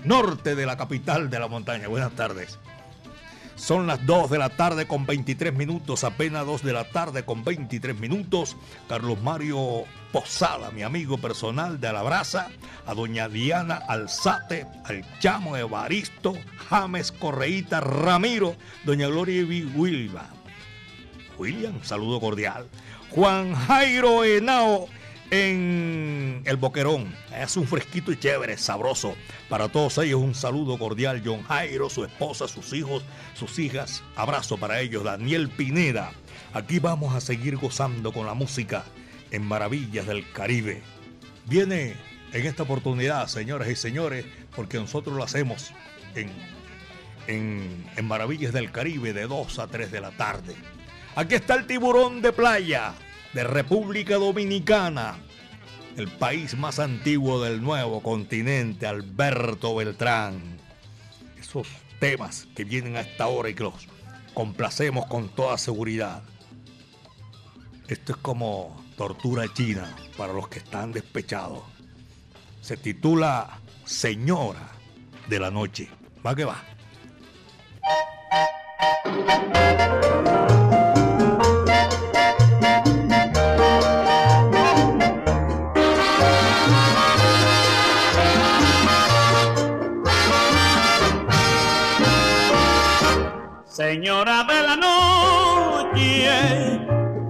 norte 0.04 0.56
de 0.56 0.66
la 0.66 0.78
capital 0.78 1.30
de 1.30 1.40
la 1.40 1.48
montaña. 1.48 1.88
Buenas 1.88 2.14
tardes. 2.14 2.60
Son 3.58 3.88
las 3.88 4.06
2 4.06 4.30
de 4.30 4.38
la 4.38 4.50
tarde 4.50 4.88
con 4.88 5.08
23 5.08 5.54
minutos, 5.54 6.04
apenas 6.04 6.46
2 6.46 6.62
de 6.62 6.74
la 6.74 6.86
tarde 6.86 7.26
con 7.26 7.44
23 7.44 8.00
minutos. 8.00 8.56
Carlos 8.88 9.20
Mario 9.22 9.84
Posada, 10.12 10.70
mi 10.70 10.84
amigo 10.84 11.18
personal 11.18 11.82
de 11.82 11.88
Alabraza, 11.88 12.50
a 12.86 12.94
doña 12.94 13.28
Diana 13.28 13.82
Alzate, 13.88 14.68
al 14.86 15.04
chamo 15.20 15.58
Evaristo, 15.58 16.36
James 16.70 17.12
Correíta 17.12 17.82
Ramiro, 17.82 18.56
doña 18.86 19.08
Gloria 19.08 19.44
Wilma. 19.44 20.30
William, 21.40 21.84
saludo 21.84 22.20
cordial. 22.20 22.68
Juan 23.10 23.56
Jairo 23.56 24.24
Henao 24.24 24.88
en 25.32 26.42
el 26.46 26.58
Boquerón. 26.58 27.14
Es 27.36 27.58
un 27.58 27.68
fresquito 27.68 28.12
y 28.12 28.18
chévere, 28.18 28.58
sabroso. 28.58 29.16
Para 29.50 29.70
todos 29.70 29.98
ellos 29.98 30.22
un 30.22 30.36
saludo 30.36 30.78
cordial. 30.78 31.22
John 31.24 31.44
Jairo, 31.44 31.90
su 31.90 32.04
esposa, 32.04 32.48
sus 32.48 32.74
hijos, 32.74 33.04
sus 33.34 33.60
hijas. 33.60 34.04
Abrazo 34.16 34.58
para 34.58 34.80
ellos. 34.80 35.04
Daniel 35.04 35.50
Pineda. 35.50 36.12
Aquí 36.54 36.80
vamos 36.80 37.14
a 37.16 37.22
seguir 37.22 37.58
gozando 37.58 38.12
con 38.12 38.26
la 38.26 38.34
música 38.34 38.84
en 39.32 39.44
Maravillas 39.44 40.08
del 40.08 40.30
Caribe. 40.32 40.82
Viene 41.46 41.96
en 42.34 42.46
esta 42.46 42.64
oportunidad, 42.64 43.28
señoras 43.28 43.70
y 43.70 43.76
señores, 43.76 44.26
porque 44.56 44.78
nosotros 44.78 45.16
lo 45.16 45.24
hacemos 45.24 45.72
en, 46.16 46.32
en, 47.28 47.86
en 47.96 48.08
Maravillas 48.08 48.54
del 48.54 48.72
Caribe 48.72 49.14
de 49.14 49.28
2 49.28 49.60
a 49.60 49.68
3 49.68 49.92
de 49.92 50.02
la 50.02 50.12
tarde. 50.12 50.56
Aquí 51.16 51.36
está 51.36 51.56
el 51.56 51.66
tiburón 51.66 52.22
de 52.22 52.32
playa 52.32 52.94
de 53.38 53.44
República 53.44 54.16
Dominicana, 54.16 55.16
el 55.96 56.08
país 56.08 56.58
más 56.58 56.80
antiguo 56.80 57.40
del 57.44 57.62
nuevo 57.62 58.02
continente, 58.02 58.88
Alberto 58.88 59.76
Beltrán. 59.76 60.42
Esos 61.40 61.68
temas 62.00 62.48
que 62.56 62.64
vienen 62.64 62.96
a 62.96 63.02
esta 63.02 63.28
hora 63.28 63.50
y 63.50 63.54
que 63.54 63.62
los 63.62 63.88
complacemos 64.34 65.06
con 65.06 65.30
toda 65.30 65.60
seguridad. 65.60 66.24
Esto 67.88 68.14
es 68.14 68.18
como 68.18 68.84
tortura 68.98 69.46
china 69.54 69.96
para 70.18 70.34
los 70.34 70.48
que 70.48 70.58
están 70.58 70.92
despechados. 70.92 71.62
Se 72.62 72.76
titula 72.76 73.60
Señora 73.86 74.68
de 75.30 75.40
la 75.40 75.52
Noche. 75.52 75.90
Va 76.26 76.36
que 76.36 76.46
va. 76.46 76.64
Señora 93.78 94.44
de 94.44 94.64
la 94.64 94.76
noche, 94.76 96.32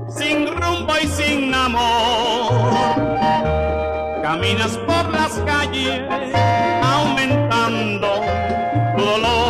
sin 0.07 0.47
rumbo 0.47 0.93
y 1.03 1.05
sin 1.05 1.53
amor, 1.53 2.71
caminas 4.21 4.77
por 4.87 5.11
las 5.11 5.33
calles 5.45 6.03
aumentando 6.81 8.21
tu 8.95 9.03
dolor. 9.03 9.46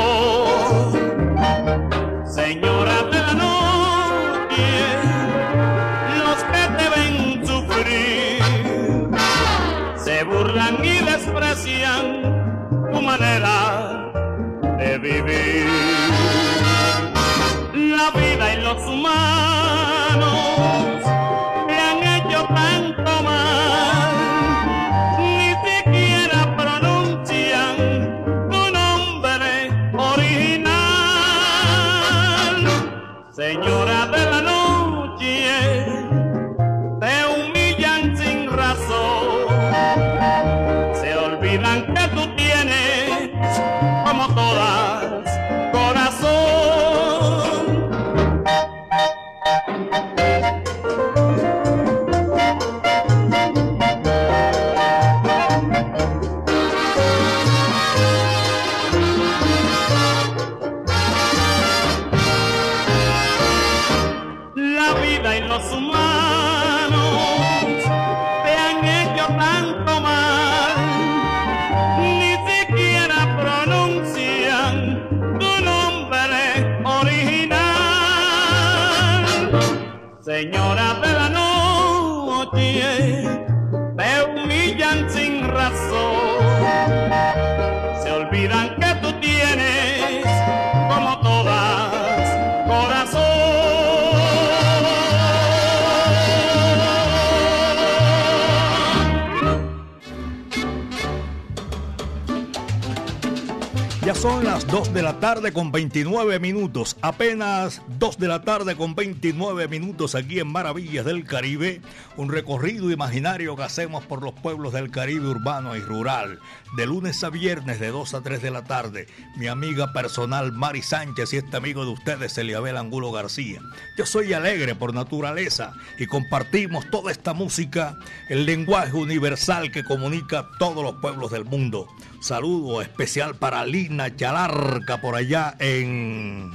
29 105.77 106.39
minutos, 106.39 106.97
apenas 107.03 107.83
2 107.99 108.17
de 108.17 108.27
la 108.27 108.41
tarde 108.41 108.75
con 108.75 108.95
29 108.95 109.67
minutos 109.67 110.15
aquí 110.15 110.39
en 110.39 110.51
Maravillas 110.51 111.05
del 111.05 111.23
Caribe, 111.23 111.83
un 112.15 112.31
recorrido 112.31 112.89
imaginario 112.89 113.55
que 113.55 113.61
hacemos 113.61 114.03
por 114.03 114.23
los 114.23 114.33
pueblos 114.33 114.73
del 114.73 114.89
Caribe 114.89 115.27
urbano 115.27 115.75
y 115.75 115.79
rural, 115.79 116.39
de 116.75 116.87
lunes 116.87 117.23
a 117.23 117.29
viernes 117.29 117.79
de 117.79 117.89
2 117.89 118.15
a 118.15 118.21
3 118.21 118.41
de 118.41 118.49
la 118.49 118.63
tarde. 118.63 119.05
Mi 119.35 119.45
amiga 119.45 119.93
personal 119.93 120.51
Mari 120.51 120.81
Sánchez 120.81 121.31
y 121.33 121.37
este 121.37 121.57
amigo 121.57 121.85
de 121.85 121.91
ustedes, 121.91 122.35
Eliabel 122.39 122.75
Angulo 122.75 123.11
García. 123.11 123.61
Yo 123.99 124.07
soy 124.07 124.33
alegre 124.33 124.73
por 124.73 124.95
naturaleza 124.95 125.73
y 125.99 126.07
compartimos 126.07 126.89
toda 126.89 127.11
esta 127.11 127.35
música, 127.35 127.99
el 128.29 128.47
lenguaje 128.47 128.93
universal 128.93 129.71
que 129.71 129.83
comunica 129.83 130.39
a 130.39 130.49
todos 130.57 130.83
los 130.83 130.95
pueblos 130.95 131.29
del 131.29 131.45
mundo. 131.45 131.87
Saludo 132.27 132.81
especial 132.81 133.35
para 133.35 133.65
Lina 133.65 134.13
Chalarca 134.13 134.99
por 134.99 135.15
allá 135.15 135.55
en 135.59 136.51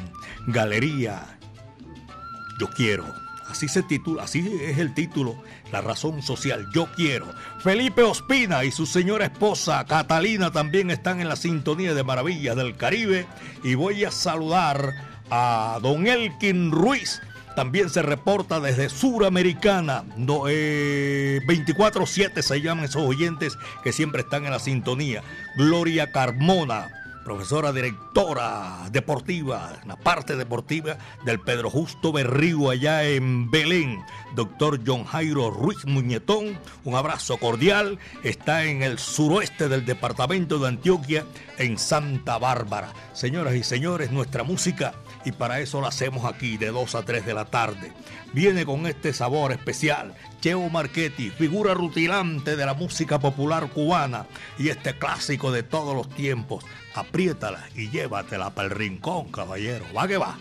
Galería. 0.46 1.38
Yo 2.60 2.68
quiero. 2.68 3.06
Así 3.48 3.68
se 3.68 3.82
titula, 3.82 4.24
así 4.24 4.46
es 4.60 4.76
el 4.76 4.92
título, 4.92 5.34
la 5.72 5.80
razón 5.80 6.20
social. 6.20 6.68
Yo 6.74 6.92
quiero. 6.94 7.24
Felipe 7.60 8.02
Ospina 8.02 8.64
y 8.64 8.70
su 8.70 8.84
señora 8.84 9.24
esposa 9.24 9.82
Catalina 9.86 10.50
también 10.50 10.90
están 10.90 11.22
en 11.22 11.30
la 11.30 11.36
sintonía 11.36 11.94
de 11.94 12.04
Maravillas 12.04 12.54
del 12.54 12.76
Caribe. 12.76 13.24
Y 13.64 13.74
voy 13.74 14.04
a 14.04 14.10
saludar 14.10 14.92
a 15.30 15.78
don 15.80 16.06
Elkin 16.06 16.70
Ruiz 16.70 17.22
también 17.54 17.90
se 17.90 18.02
reporta 18.02 18.60
desde 18.60 18.88
Suramericana. 18.88 20.04
No, 20.16 20.42
24-7 20.42 22.32
eh, 22.36 22.42
se 22.42 22.60
llaman 22.60 22.84
esos 22.84 23.02
oyentes 23.02 23.58
que 23.82 23.92
siempre 23.92 24.22
están 24.22 24.44
en 24.44 24.52
la 24.52 24.58
sintonía. 24.58 25.22
Gloria 25.56 26.10
Carmona, 26.12 26.88
profesora 27.24 27.72
directora 27.72 28.88
deportiva, 28.90 29.80
la 29.86 29.96
parte 29.96 30.36
deportiva 30.36 30.96
del 31.24 31.40
Pedro 31.40 31.70
Justo 31.70 32.12
Berrigo 32.12 32.70
allá 32.70 33.04
en 33.04 33.50
Belén. 33.50 34.02
Doctor 34.34 34.80
John 34.84 35.04
Jairo 35.04 35.50
Ruiz 35.50 35.84
Muñetón, 35.84 36.58
un 36.84 36.94
abrazo 36.94 37.36
cordial. 37.36 37.98
Está 38.22 38.64
en 38.64 38.82
el 38.82 38.98
suroeste 38.98 39.68
del 39.68 39.84
departamento 39.84 40.58
de 40.58 40.68
Antioquia, 40.68 41.24
en 41.58 41.78
Santa 41.78 42.38
Bárbara. 42.38 42.92
Señoras 43.12 43.54
y 43.54 43.62
señores, 43.62 44.10
nuestra 44.10 44.42
música 44.42 44.94
y 45.24 45.32
para 45.32 45.60
eso 45.60 45.80
lo 45.80 45.86
hacemos 45.86 46.24
aquí 46.24 46.56
de 46.56 46.68
2 46.68 46.94
a 46.94 47.04
3 47.04 47.24
de 47.24 47.34
la 47.34 47.44
tarde. 47.44 47.92
Viene 48.32 48.64
con 48.64 48.86
este 48.86 49.12
sabor 49.12 49.52
especial. 49.52 50.14
Cheo 50.40 50.68
Marchetti, 50.68 51.30
figura 51.30 51.74
rutilante 51.74 52.56
de 52.56 52.66
la 52.66 52.74
música 52.74 53.18
popular 53.18 53.68
cubana 53.68 54.26
y 54.58 54.68
este 54.68 54.98
clásico 54.98 55.52
de 55.52 55.62
todos 55.62 55.94
los 55.94 56.08
tiempos. 56.08 56.64
Apriétala 56.94 57.68
y 57.74 57.90
llévatela 57.90 58.50
para 58.50 58.68
el 58.68 58.74
rincón, 58.74 59.30
caballero. 59.30 59.84
Va 59.96 60.08
que 60.08 60.18
va. 60.18 60.38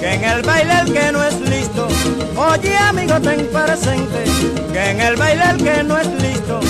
Que 0.00 0.14
en 0.14 0.24
el 0.24 0.42
baile 0.42 0.72
el 0.80 0.92
que 0.92 1.12
no 1.12 1.22
es 1.22 1.40
listo. 1.40 1.88
Oye 2.36 2.76
amigo, 2.76 3.20
ten 3.20 3.46
presente 3.46 4.24
que 4.72 4.90
en 4.90 5.00
el 5.00 5.16
baile 5.16 5.44
el 5.50 5.56
que 5.62 5.82
no 5.82 5.98
es 5.98 6.06
listo. 6.22 6.60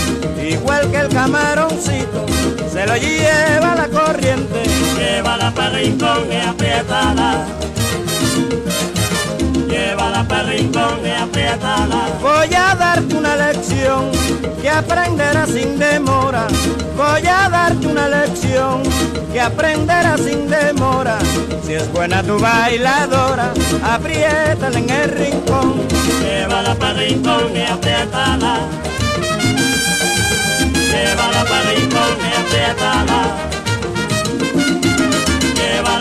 Igual 0.43 0.91
que 0.91 0.99
el 0.99 1.09
camaroncito, 1.09 2.27
se 2.73 2.87
lo 2.87 2.97
lleva 2.97 3.75
la 3.75 3.89
corriente. 3.89 4.63
Llévala 4.99 5.51
para 5.53 5.71
rincón 5.71 6.31
y 6.31 6.37
apriétala 6.37 7.47
llévala 9.69 10.25
para 10.29 10.45
rincón 10.45 11.01
y 11.05 11.11
apriétala. 11.11 12.09
Voy 12.21 12.55
a 12.55 12.75
darte 12.75 13.17
una 13.17 13.37
lección 13.37 14.11
que 14.61 14.71
aprenderás 14.71 15.51
sin 15.51 15.79
demora. 15.79 16.47
Voy 16.97 17.27
a 17.27 17.49
darte 17.49 17.87
una 17.87 18.09
lección 18.09 18.83
que 19.33 19.41
aprenderás 19.41 20.21
sin 20.21 20.49
demora. 20.49 21.19
Si 21.65 21.75
es 21.75 21.91
buena 21.93 22.23
tu 22.23 22.39
bailadora, 22.39 23.53
apriétala 23.85 24.79
en 24.79 24.91
el 24.91 25.11
rincón. 25.11 25.83
Llévala 26.21 26.75
para 26.75 26.95
rincón 26.95 27.57
y 27.57 27.63
apriétala. 27.63 28.59
Llévala 30.91 31.45
para 31.45 31.71
rincón 31.73 32.17
y 32.21 32.41
apriétala 32.41 33.64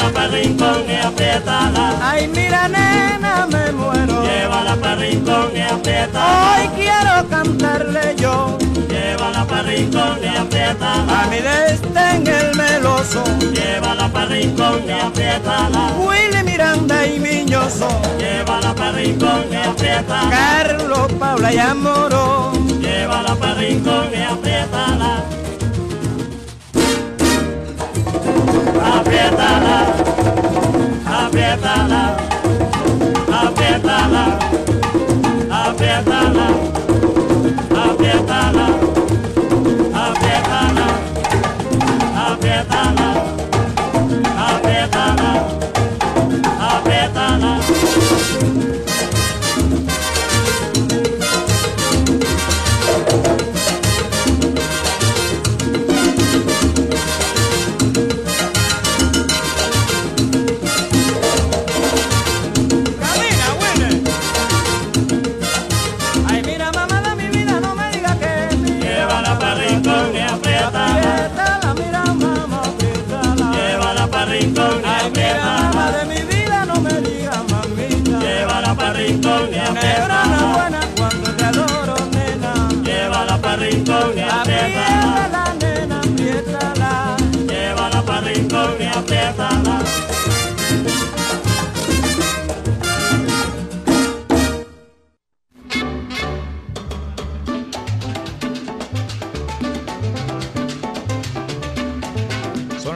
llévala 0.04 0.14
para 0.14 0.28
rincón 0.28 0.84
y 0.90 0.96
apriétala. 0.96 2.00
Ay, 2.02 2.28
mira, 2.28 2.68
nena, 2.68 3.48
me 3.48 3.72
muero. 3.72 4.24
Llévala 4.24 4.76
para 4.76 4.96
rincón 4.96 5.52
y 5.56 5.62
apriétala. 5.62 6.56
Hoy 6.56 6.68
quiero 6.76 7.30
cantarle 7.30 8.16
yo. 8.18 8.58
Llévala 8.90 9.46
para 9.46 9.64
rincón 9.64 10.18
y 10.24 10.28
apriétala. 10.28 11.24
A 11.24 11.28
mi 11.28 11.38
en 11.38 12.28
el 12.28 12.56
meloso. 12.56 13.24
Llévala 13.54 14.08
para 14.10 14.26
rincón 14.28 14.82
y 14.88 14.92
apriétala. 14.92 15.94
Willy 15.98 16.44
Miranda 16.44 17.06
y 17.06 17.20
Miñoso. 17.20 17.88
Llévala 18.18 18.74
para 18.74 18.92
rincón 18.94 19.46
y 19.52 19.56
apriétala. 19.56 20.30
Carlos, 20.30 21.12
Paula 21.20 21.54
y 21.54 21.58
Amoró. 21.58 22.52
Llévala 22.82 23.36
para 23.36 23.56
rincón 23.56 24.10
y 24.14 24.22
apriétala. 24.22 25.43
a 28.84 29.04
pedalar, 29.04 29.88
a 31.06 31.30
pedalar, 31.32 32.18
a 33.32 33.52
pedalar. 33.52 34.63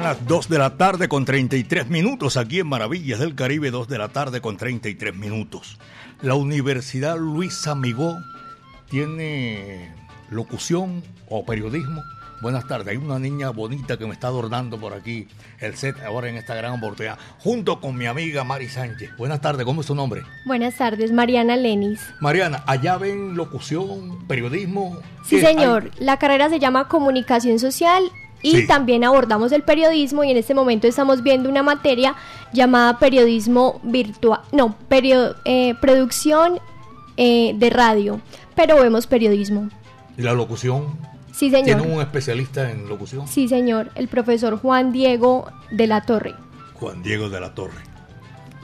Las 0.07 0.25
2 0.25 0.47
de 0.47 0.57
la 0.57 0.77
tarde 0.77 1.09
con 1.09 1.25
33 1.25 1.89
minutos 1.89 2.37
aquí 2.37 2.61
en 2.61 2.67
Maravillas 2.67 3.19
del 3.19 3.35
Caribe, 3.35 3.71
2 3.71 3.89
de 3.89 3.97
la 3.97 4.07
tarde 4.07 4.39
con 4.39 4.55
33 4.55 5.13
minutos. 5.13 5.77
La 6.21 6.33
Universidad 6.35 7.17
Luis 7.17 7.67
Amigó 7.67 8.17
tiene 8.89 9.93
locución 10.29 11.03
o 11.27 11.45
periodismo 11.45 12.01
Buenas 12.39 12.67
tardes. 12.67 12.87
Hay 12.89 12.97
una 12.97 13.17
niña 13.17 13.49
bonita 13.49 13.97
que 13.97 14.05
me 14.05 14.13
está 14.13 14.27
adornando 14.27 14.79
por 14.79 14.93
aquí 14.93 15.27
el 15.59 15.75
set 15.75 15.99
ahora 16.03 16.29
en 16.29 16.37
esta 16.37 16.53
gran 16.53 16.73
oportunidad, 16.73 17.17
junto 17.39 17.81
con 17.81 17.97
mi 17.97 18.05
amiga 18.05 18.43
Mari 18.43 18.69
Sánchez. 18.69 19.17
Buenas 19.17 19.41
tardes, 19.41 19.65
¿cómo 19.65 19.81
es 19.81 19.87
su 19.87 19.95
nombre? 19.95 20.21
Buenas 20.45 20.75
tardes, 20.75 21.11
Mariana 21.11 21.57
Lenis. 21.57 21.99
Mariana, 22.21 22.63
allá 22.67 22.97
ven 22.97 23.35
locución, 23.35 24.27
periodismo. 24.27 24.99
Sí, 25.25 25.41
señor. 25.41 25.89
La 25.97 26.17
carrera 26.17 26.49
se 26.49 26.59
llama 26.59 26.87
Comunicación 26.87 27.57
Social 27.57 28.03
Y 28.41 28.51
Sí. 28.51 28.67
también 28.67 29.03
abordamos 29.03 29.51
el 29.51 29.63
periodismo 29.63 30.23
y 30.23 30.31
en 30.31 30.37
este 30.37 30.53
momento 30.53 30.87
estamos 30.87 31.23
viendo 31.23 31.49
una 31.49 31.63
materia 31.63 32.15
llamada 32.53 32.99
periodismo 32.99 33.79
virtual, 33.83 34.41
no, 34.51 34.75
perio- 34.89 35.35
eh, 35.45 35.73
producción 35.81 36.59
eh, 37.17 37.53
de 37.55 37.69
radio, 37.71 38.21
pero 38.55 38.75
vemos 38.79 39.07
periodismo. 39.07 39.69
¿Y 40.17 40.21
la 40.21 40.33
locución? 40.33 40.85
Sí, 41.31 41.49
señor. 41.49 41.65
¿Tiene 41.81 41.81
un 41.95 41.99
especialista 42.01 42.69
en 42.69 42.87
locución? 42.87 43.27
Sí, 43.27 43.47
señor, 43.47 43.89
el 43.95 44.07
profesor 44.07 44.59
Juan 44.59 44.91
Diego 44.91 45.51
de 45.71 45.87
la 45.87 46.01
Torre. 46.01 46.35
Juan 46.75 47.01
Diego 47.01 47.29
de 47.29 47.39
la 47.39 47.55
Torre. 47.55 47.81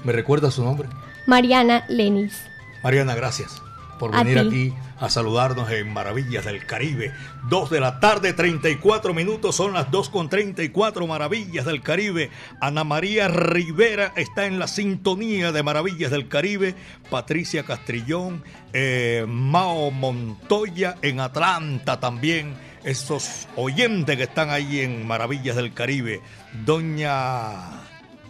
¿Me 0.04 0.12
recuerda 0.12 0.52
su 0.52 0.64
nombre? 0.64 0.88
Mariana 1.26 1.84
Lenis. 1.88 2.40
Mariana, 2.84 3.16
gracias 3.16 3.60
por 4.04 4.14
A 4.14 4.24
venir 4.24 4.38
aquí 4.38 4.74
a 5.00 5.10
saludarnos 5.10 5.72
en 5.72 5.94
Maravillas 5.94 6.44
del 6.44 6.66
Caribe. 6.66 7.14
Dos 7.50 7.70
de 7.70 7.80
la 7.80 8.02
tarde, 8.02 8.34
34 8.34 9.14
minutos, 9.14 9.56
son 9.56 9.72
las 9.72 9.92
2 9.92 10.10
con 10.10 10.28
34 10.28 11.08
Maravillas 11.08 11.64
del 11.64 11.82
Caribe. 11.82 12.30
Ana 12.60 12.84
María 12.84 13.30
Rivera 13.30 14.12
está 14.18 14.46
en 14.46 14.60
la 14.60 14.68
sintonía 14.68 15.54
de 15.54 15.64
Maravillas 15.64 16.12
del 16.12 16.28
Caribe. 16.28 16.76
Patricia 17.10 17.64
Castrillón, 17.64 18.44
eh, 18.74 19.24
Mao 19.26 19.90
Montoya 19.90 20.98
en 21.02 21.22
Atlanta 21.22 22.02
también. 22.02 22.56
Esos 22.84 23.48
oyentes 23.56 24.18
que 24.18 24.24
están 24.24 24.50
ahí 24.50 24.82
en 24.82 25.08
Maravillas 25.08 25.56
del 25.56 25.74
Caribe. 25.74 26.20
Doña 26.66 27.86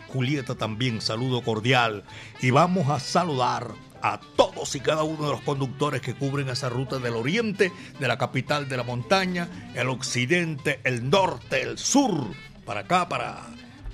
Julieta 0.10 0.54
también, 0.54 1.02
saludo 1.02 1.42
cordial. 1.42 2.04
Y 2.44 2.52
vamos 2.52 2.92
a 2.92 3.00
saludar 3.00 3.72
a 4.04 4.20
todos 4.36 4.76
y 4.76 4.82
cada 4.82 5.04
uno 5.04 5.26
de 5.26 5.32
los 5.32 5.42
conductores 5.42 6.02
que 6.02 6.13
cubren 6.13 6.50
esa 6.50 6.68
ruta 6.68 7.00
del 7.00 7.16
oriente, 7.16 7.72
de 7.98 8.08
la 8.08 8.18
capital 8.18 8.68
de 8.68 8.76
la 8.76 8.84
montaña, 8.84 9.48
el 9.74 9.88
occidente, 9.88 10.82
el 10.84 11.10
norte, 11.10 11.62
el 11.62 11.78
sur, 11.78 12.28
para 12.66 12.82
acá, 12.82 13.08
para, 13.08 13.42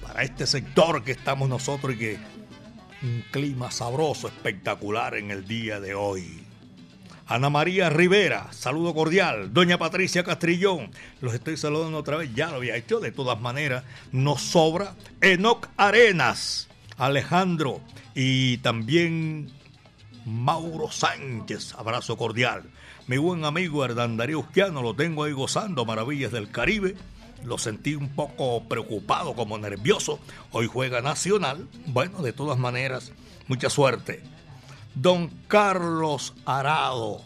para 0.01 0.23
este 0.23 0.47
sector 0.47 1.03
que 1.03 1.11
estamos 1.11 1.47
nosotros 1.47 1.93
y 1.93 1.97
que 1.97 2.17
un 3.03 3.23
clima 3.31 3.69
sabroso, 3.69 4.27
espectacular 4.27 5.15
en 5.15 5.29
el 5.29 5.47
día 5.47 5.79
de 5.79 5.93
hoy. 5.93 6.43
Ana 7.27 7.51
María 7.51 7.91
Rivera, 7.91 8.51
saludo 8.51 8.95
cordial. 8.95 9.53
Doña 9.53 9.77
Patricia 9.77 10.23
Castrillón, 10.23 10.89
los 11.21 11.35
estoy 11.35 11.55
saludando 11.55 11.99
otra 11.99 12.17
vez, 12.17 12.33
ya 12.33 12.49
lo 12.49 12.55
había 12.55 12.75
hecho, 12.75 12.99
de 12.99 13.11
todas 13.11 13.39
maneras, 13.39 13.83
nos 14.11 14.41
sobra. 14.41 14.95
Enoc 15.21 15.67
Arenas, 15.77 16.67
Alejandro 16.97 17.81
y 18.15 18.57
también 18.57 19.58
Mauro 20.29 20.91
Sánchez, 20.91 21.73
abrazo 21.73 22.15
cordial. 22.15 22.63
Mi 23.07 23.17
buen 23.17 23.45
amigo 23.45 23.83
Hernán 23.83 24.15
Darío 24.15 24.39
Usquiano, 24.39 24.83
lo 24.83 24.95
tengo 24.95 25.23
ahí 25.23 25.31
gozando 25.31 25.85
maravillas 25.85 26.31
del 26.31 26.51
Caribe. 26.51 26.95
Lo 27.43 27.57
sentí 27.57 27.95
un 27.95 28.09
poco 28.09 28.63
preocupado, 28.67 29.33
como 29.33 29.57
nervioso. 29.57 30.19
Hoy 30.51 30.67
juega 30.67 31.01
Nacional. 31.01 31.67
Bueno, 31.87 32.21
de 32.21 32.33
todas 32.33 32.59
maneras, 32.59 33.11
mucha 33.47 33.69
suerte. 33.69 34.21
Don 34.93 35.29
Carlos 35.47 36.35
Arado, 36.45 37.21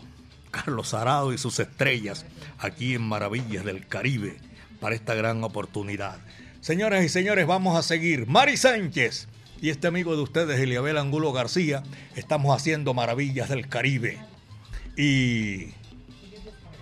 Carlos 0.51 0.93
Arado 0.93 1.33
y 1.33 1.37
sus 1.37 1.59
estrellas 1.59 2.25
aquí 2.59 2.93
en 2.93 3.01
Maravillas 3.01 3.65
del 3.65 3.85
Caribe 3.87 4.37
para 4.79 4.95
esta 4.95 5.13
gran 5.13 5.43
oportunidad. 5.43 6.19
Señoras 6.61 7.03
y 7.03 7.09
señores, 7.09 7.47
vamos 7.47 7.77
a 7.77 7.83
seguir. 7.83 8.27
Mari 8.27 8.55
Sánchez 8.55 9.27
y 9.63 9.69
este 9.69 9.87
amigo 9.87 10.13
de 10.17 10.21
ustedes, 10.21 10.59
Eliabel 10.59 10.97
Angulo 10.97 11.31
García, 11.31 11.83
estamos 12.17 12.53
haciendo 12.53 12.93
Maravillas 12.93 13.47
del 13.47 13.69
Caribe. 13.69 14.19
Y 14.97 15.67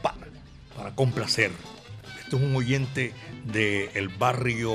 para, 0.01 0.17
para 0.75 0.95
complacer, 0.95 1.51
esto 2.23 2.37
es 2.37 2.41
un 2.41 2.55
oyente 2.55 3.13
del 3.45 4.09
barrio 4.09 4.73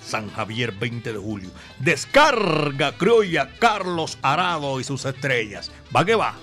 San 0.00 0.30
Javier 0.30 0.70
20 0.70 1.12
de 1.12 1.18
julio. 1.18 1.50
Descarga 1.80 2.92
criolla 2.92 3.50
Carlos 3.58 4.16
Arado 4.22 4.78
y 4.78 4.84
sus 4.84 5.04
estrellas. 5.04 5.72
Va 5.94 6.04
que 6.04 6.14
va. 6.14 6.36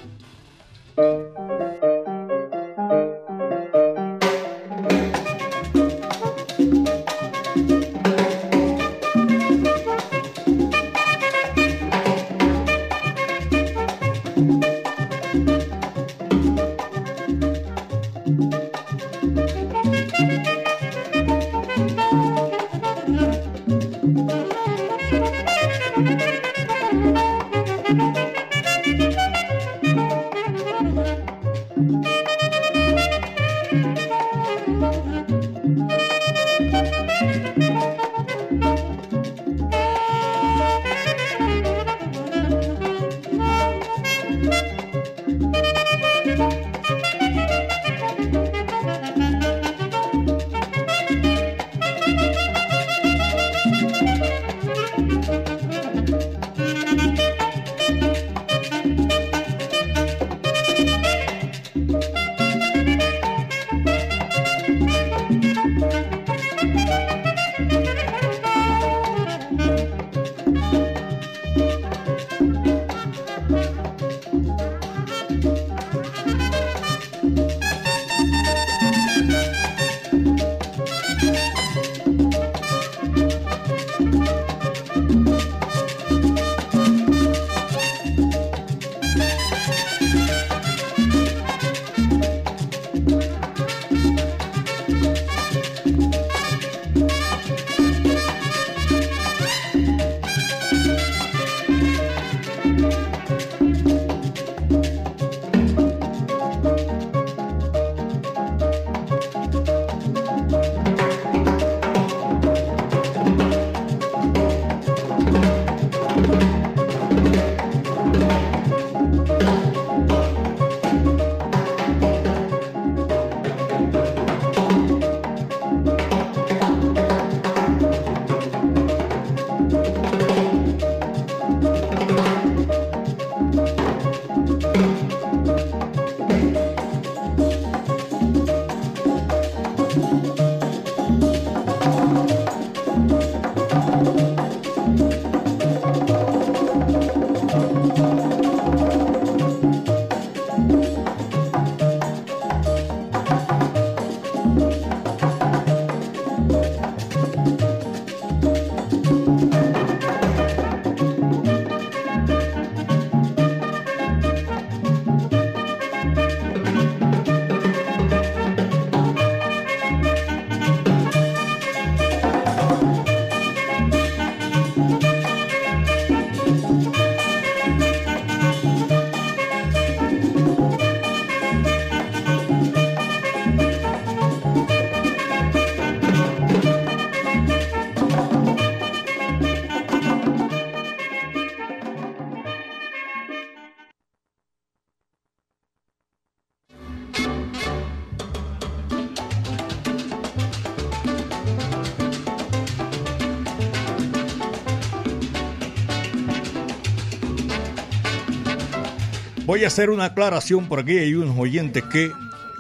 Voy 209.57 209.63
a 209.63 209.69
hacer 209.69 209.89
una 209.89 210.05
aclaración 210.05 210.67
por 210.67 210.81
aquí. 210.81 210.99
Hay 210.99 211.15
unos 211.15 211.35
oyentes 211.35 211.83
que 211.85 212.11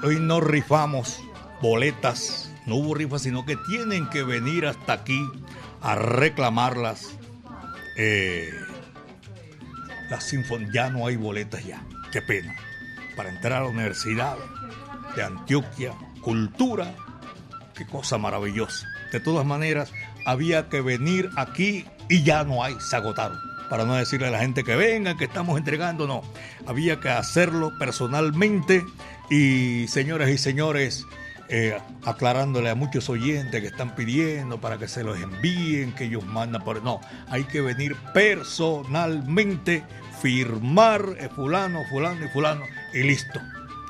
hoy 0.01 0.19
no 0.19 0.41
rifamos 0.41 1.21
boletas. 1.61 2.51
No 2.65 2.77
hubo 2.77 2.95
rifas, 2.95 3.21
sino 3.21 3.45
que 3.45 3.55
tienen 3.69 4.09
que 4.09 4.23
venir 4.23 4.65
hasta 4.65 4.93
aquí 4.93 5.21
a 5.79 5.93
reclamarlas. 5.93 7.15
Eh, 7.97 8.49
las 10.09 10.33
ya 10.73 10.89
no 10.89 11.05
hay 11.05 11.17
boletas 11.17 11.63
ya. 11.63 11.85
Qué 12.11 12.23
pena. 12.23 12.55
Para 13.15 13.29
entrar 13.29 13.61
a 13.61 13.65
la 13.65 13.69
Universidad 13.69 14.35
de 15.15 15.21
Antioquia, 15.21 15.93
cultura, 16.21 16.95
qué 17.75 17.85
cosa 17.85 18.17
maravillosa. 18.17 18.87
De 19.11 19.19
todas 19.19 19.45
maneras, 19.45 19.91
había 20.25 20.67
que 20.67 20.81
venir 20.81 21.29
aquí 21.35 21.85
y 22.09 22.23
ya 22.23 22.43
no 22.43 22.63
hay, 22.63 22.75
se 22.79 22.95
agotaron. 22.95 23.46
Para 23.69 23.85
no 23.85 23.95
decirle 23.95 24.27
a 24.27 24.31
la 24.31 24.39
gente 24.39 24.63
que 24.63 24.75
venga, 24.75 25.17
que 25.17 25.25
estamos 25.25 25.57
entregando, 25.57 26.07
no. 26.07 26.21
Había 26.65 26.99
que 26.99 27.09
hacerlo 27.09 27.71
personalmente 27.77 28.85
y 29.29 29.87
señoras 29.87 30.29
y 30.29 30.37
señores, 30.37 31.05
eh, 31.49 31.77
aclarándole 32.05 32.69
a 32.69 32.75
muchos 32.75 33.09
oyentes 33.09 33.61
que 33.61 33.67
están 33.67 33.95
pidiendo 33.95 34.59
para 34.59 34.77
que 34.77 34.87
se 34.87 35.03
los 35.03 35.17
envíen, 35.19 35.93
que 35.93 36.05
ellos 36.05 36.25
mandan 36.25 36.63
por... 36.63 36.83
No, 36.83 37.01
hay 37.29 37.43
que 37.45 37.61
venir 37.61 37.95
personalmente, 38.13 39.83
firmar 40.21 41.05
eh, 41.19 41.29
fulano, 41.33 41.83
fulano 41.89 42.25
y 42.25 42.29
fulano 42.29 42.63
y 42.93 43.03
listo. 43.03 43.39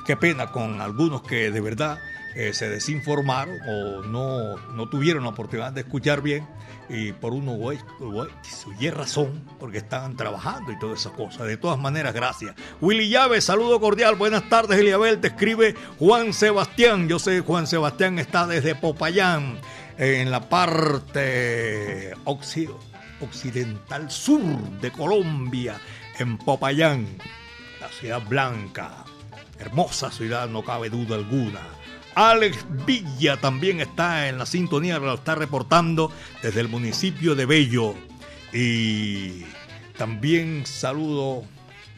Qué 0.06 0.16
pena 0.16 0.52
con 0.52 0.80
algunos 0.80 1.22
que 1.22 1.50
de 1.50 1.60
verdad 1.60 1.98
eh, 2.34 2.52
se 2.52 2.68
desinformaron 2.68 3.58
o 3.68 4.02
no, 4.02 4.56
no 4.74 4.88
tuvieron 4.88 5.24
la 5.24 5.30
oportunidad 5.30 5.72
de 5.72 5.80
escuchar 5.80 6.22
bien 6.22 6.46
y 6.88 7.12
por 7.12 7.32
uno 7.32 7.58
y 8.80 8.90
razón 8.90 9.44
porque 9.58 9.78
estaban 9.78 10.16
trabajando 10.16 10.72
y 10.72 10.78
todas 10.78 11.00
esas 11.00 11.12
cosas. 11.12 11.46
De 11.46 11.56
todas 11.56 11.78
maneras, 11.78 12.14
gracias. 12.14 12.54
Willy 12.80 13.08
Llave, 13.08 13.40
saludo 13.40 13.80
cordial, 13.80 14.14
buenas 14.14 14.48
tardes 14.48 14.78
Eliabel, 14.78 15.20
te 15.20 15.28
escribe 15.28 15.74
Juan 15.98 16.32
Sebastián. 16.32 17.08
Yo 17.08 17.18
sé 17.18 17.40
Juan 17.40 17.66
Sebastián 17.66 18.18
está 18.18 18.46
desde 18.46 18.74
Popayán, 18.74 19.58
en 19.98 20.30
la 20.30 20.48
parte 20.48 22.14
occidental 23.20 24.10
sur 24.10 24.40
de 24.80 24.90
Colombia, 24.90 25.80
en 26.18 26.38
Popayán, 26.38 27.06
la 27.80 27.88
ciudad 27.88 28.22
blanca. 28.26 29.04
Hermosa 29.58 30.10
ciudad, 30.10 30.48
no 30.48 30.62
cabe 30.62 30.88
duda 30.88 31.16
alguna. 31.16 31.60
Alex 32.18 32.66
Villa 32.84 33.36
también 33.36 33.80
está 33.80 34.28
en 34.28 34.38
la 34.38 34.46
sintonía, 34.46 34.98
lo 34.98 35.14
está 35.14 35.36
reportando 35.36 36.10
desde 36.42 36.60
el 36.60 36.68
municipio 36.68 37.36
de 37.36 37.46
Bello. 37.46 37.94
Y 38.52 39.44
también 39.96 40.66
saludo, 40.66 41.44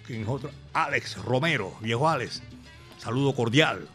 ¿quién? 0.07 0.27
Alex 0.75 1.17
Romero, 1.25 1.75
viejo 1.81 2.07
Alex, 2.07 2.43
saludo 2.99 3.35
cordial. 3.35 3.89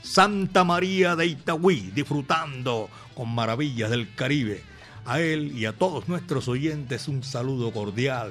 Santa 0.00 0.62
María 0.62 1.16
de 1.16 1.26
Itagüí, 1.26 1.90
disfrutando 1.92 2.88
con 3.16 3.34
maravillas 3.34 3.90
del 3.90 4.14
Caribe. 4.14 4.62
A 5.04 5.18
él 5.18 5.58
y 5.58 5.66
a 5.66 5.72
todos 5.72 6.06
nuestros 6.06 6.46
oyentes 6.46 7.08
un 7.08 7.24
saludo 7.24 7.72
cordial. 7.72 8.30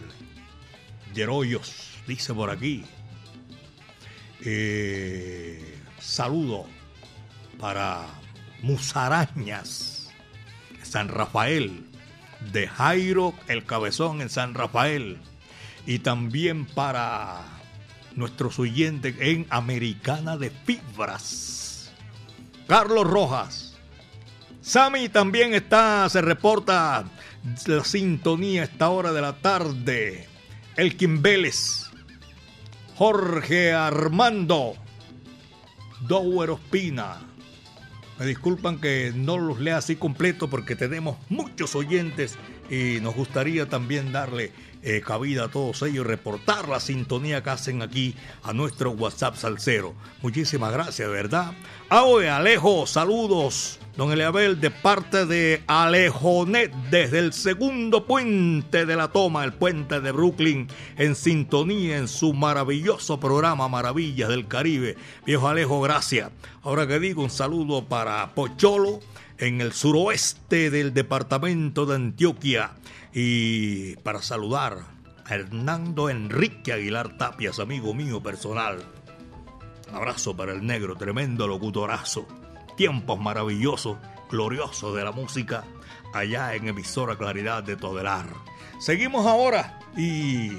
Yeroyos, 1.14 2.00
dice 2.08 2.34
por 2.34 2.52
aquí. 2.52 2.86
Eh, 4.46 5.78
saludo 6.00 6.68
para 7.60 8.06
Musarañas, 8.62 10.10
San 10.82 11.08
Rafael, 11.08 11.86
de 12.52 12.68
Jairo 12.68 13.34
el 13.48 13.66
Cabezón 13.66 14.22
en 14.22 14.30
San 14.30 14.54
Rafael, 14.54 15.20
y 15.86 16.00
también 16.00 16.66
para 16.66 17.42
nuestros 18.16 18.60
oyentes 18.60 19.16
en 19.20 19.48
Americana 19.50 20.38
de 20.38 20.50
Fibras, 20.50 21.92
Carlos 22.68 23.08
Rojas. 23.08 23.78
Sammy 24.62 25.10
también 25.10 25.54
está, 25.54 26.08
se 26.10 26.22
reporta 26.22 27.04
la 27.66 27.84
sintonía 27.84 28.62
a 28.62 28.66
esta 28.66 28.90
hora 28.90 29.12
de 29.12 29.22
la 29.22 29.34
tarde. 29.34 30.30
Elkin 30.78 31.22
Vélez, 31.22 31.92
Jorge 32.96 33.74
Armando, 33.74 34.76
Dower 36.08 36.52
Ospina, 36.52 37.22
me 38.24 38.30
disculpan 38.30 38.80
que 38.80 39.12
no 39.14 39.38
los 39.38 39.60
lea 39.60 39.76
así 39.76 39.98
completo 39.98 40.50
porque 40.50 40.78
tenemos 40.78 41.18
muchos 41.28 41.76
oyentes 41.76 42.38
y 42.70 43.02
nos 43.02 43.16
gustaría 43.16 43.68
también 43.68 44.14
darle 44.14 44.54
eh, 44.84 45.02
cabida 45.02 45.46
a 45.46 45.48
todos 45.48 45.82
ellos, 45.82 46.06
reportar 46.06 46.68
la 46.68 46.80
sintonía 46.80 47.42
que 47.42 47.50
hacen 47.50 47.82
aquí 47.82 48.16
a 48.44 48.54
nuestro 48.54 48.92
WhatsApp 48.92 49.36
Salcero. 49.36 49.94
Muchísimas 50.22 50.72
gracias, 50.72 51.10
¿verdad? 51.10 51.54
Ahora, 51.90 52.38
Alejo, 52.38 52.86
saludos 52.86 53.80
Don 53.96 54.12
Eliabel, 54.12 54.60
de 54.60 54.72
parte 54.72 55.28
de 55.28 55.62
Alejonet, 55.68 56.74
desde 56.90 57.20
el 57.20 57.32
segundo 57.32 58.08
puente 58.08 58.88
de 58.88 58.96
la 58.96 59.10
toma, 59.10 59.44
el 59.44 59.54
puente 59.54 60.02
de 60.02 60.12
Brooklyn, 60.12 60.68
en 60.98 61.14
sintonía 61.14 61.98
en 61.98 62.08
su 62.08 62.34
maravilloso 62.34 63.20
programa 63.20 63.68
Maravillas 63.68 64.30
del 64.30 64.48
Caribe. 64.48 64.98
Viejo 65.28 65.48
Alejo, 65.48 65.80
gracias. 65.80 66.32
Ahora 66.64 66.88
que 66.88 67.00
digo, 67.00 67.22
un 67.22 67.30
saludo 67.30 67.86
para 67.86 68.34
Pocholo, 68.34 69.00
en 69.44 69.60
el 69.60 69.74
suroeste 69.74 70.70
del 70.70 70.94
departamento 70.94 71.86
de 71.86 71.96
Antioquia. 71.96 72.72
Y 73.14 73.98
para 73.98 74.22
saludar 74.22 74.78
a 75.26 75.36
Hernando 75.36 76.10
Enrique 76.10 76.72
Aguilar 76.72 77.18
Tapias, 77.18 77.60
amigo 77.60 77.94
mío 77.94 78.24
personal. 78.24 78.84
abrazo 79.92 80.36
para 80.36 80.54
el 80.54 80.66
negro, 80.66 80.96
tremendo 80.96 81.46
locutorazo 81.46 82.26
tiempos 82.76 83.20
maravillosos, 83.20 83.98
gloriosos 84.32 84.96
de 84.96 85.04
la 85.04 85.12
música 85.12 85.64
allá 86.14 86.56
en 86.56 86.68
emisora 86.68 87.18
Claridad 87.18 87.64
de 87.64 87.76
Todelar. 87.76 88.26
Seguimos 88.80 89.26
ahora 89.28 89.80
y 89.96 90.52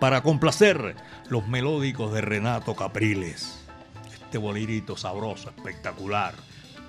para 0.00 0.22
complacer 0.22 0.94
los 1.28 1.48
melódicos 1.48 2.12
de 2.12 2.20
Renato 2.20 2.76
Capriles, 2.76 3.64
este 4.12 4.38
bolirito 4.38 4.96
sabroso, 4.96 5.50
espectacular, 5.50 6.34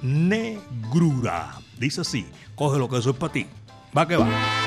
Negrura. 0.02 1.58
Dice 1.78 2.02
así, 2.02 2.26
coge 2.56 2.80
lo 2.80 2.90
que 2.90 2.98
eso 2.98 3.12
es 3.12 3.16
para 3.18 3.34
ti. 3.34 3.48
Va 3.96 4.08
que 4.08 4.18
va. 4.18 4.65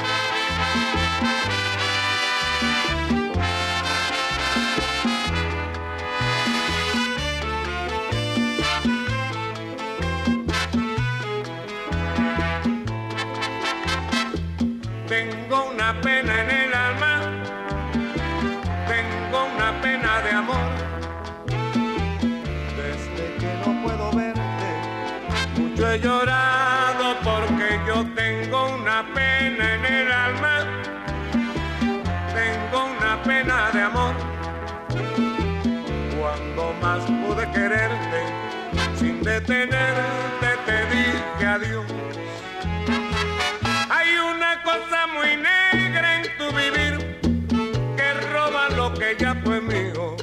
Sin 39.49 39.71
detenerte 39.71 40.51
te 40.67 40.79
dije 40.95 41.47
adiós. 41.47 41.87
Hay 43.89 44.11
una 44.35 44.63
cosa 44.63 45.07
muy 45.07 45.37
negra 45.37 46.17
en 46.17 46.25
tu 46.37 46.47
vivir 46.55 46.95
que 47.97 48.13
roba 48.31 48.69
lo 48.77 48.93
que 48.93 49.17
ya 49.19 49.35
fue 49.43 49.59
mío. 49.63 50.17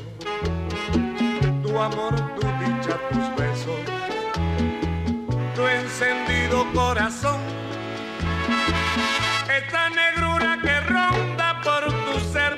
Tu 1.64 1.80
amor, 1.80 2.14
tu 2.36 2.46
dicha, 2.62 2.96
tus 3.10 3.28
besos 3.36 3.80
encendido 5.82 6.72
corazón. 6.74 7.42
Esta 9.60 9.90
negrura 9.90 10.60
que 10.62 10.80
ronda 10.82 11.62
por 11.64 11.84
tu 12.06 12.20
ser, 12.32 12.58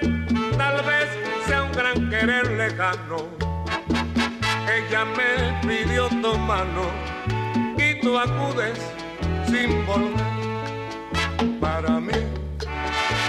tal 0.57 0.83
vez 0.83 1.07
sea 1.45 1.63
un 1.63 1.71
gran 1.71 2.09
querer 2.09 2.45
lejano. 2.51 3.46
Ella 4.77 5.05
me 5.05 5.67
pidió 5.67 6.07
tu 6.07 6.37
mano 6.37 6.83
y 7.77 7.99
tú 7.99 8.19
acudes 8.19 8.77
sin 9.47 9.83
volver. 9.87 11.59
Para 11.59 11.99
mí 11.99 12.13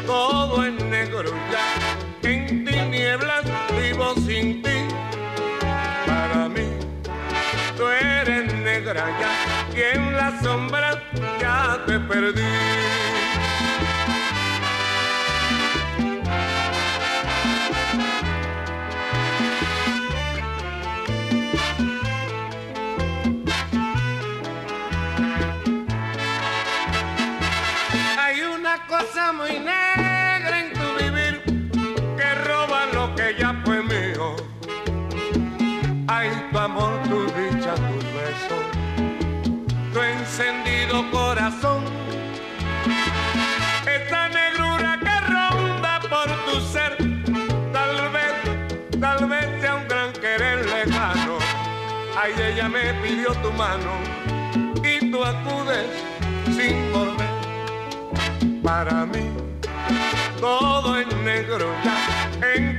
todo 0.04 0.62
es 0.66 0.74
negro 0.84 1.30
ya, 1.50 2.28
en 2.28 2.66
tinieblas 2.66 3.44
vivo 3.80 4.14
sin 4.26 4.62
ti. 4.62 4.78
Para 6.06 6.50
mí 6.50 6.68
tú 7.78 7.88
eres 7.88 8.52
negra 8.52 9.06
ya 9.18 9.74
que 9.74 9.92
en 9.92 10.16
la 10.16 10.38
sombra 10.42 11.02
ya 11.40 11.82
te 11.86 11.98
perdí. 11.98 12.42
Encendido 40.88 41.10
corazón. 41.10 41.84
Esta 43.86 44.28
negrura 44.28 44.98
que 45.00 45.32
ronda 45.32 46.00
por 46.00 46.28
tu 46.46 46.60
ser, 46.60 46.96
tal 47.72 48.10
vez, 48.12 49.00
tal 49.00 49.28
vez 49.28 49.60
sea 49.60 49.74
un 49.76 49.88
gran 49.88 50.12
querer 50.12 50.64
lejano. 50.66 51.38
Ay, 52.20 52.32
ella 52.52 52.68
me 52.68 52.94
pidió 53.02 53.32
tu 53.34 53.52
mano 53.52 53.92
y 54.82 55.10
tú 55.10 55.24
acudes 55.24 55.86
sin 56.56 56.92
volver 56.92 57.28
para 58.62 59.06
mí 59.06 59.30
todo 60.40 60.98
es 60.98 61.06
negro 61.24 61.66
ya 61.84 62.46
en 62.54 62.77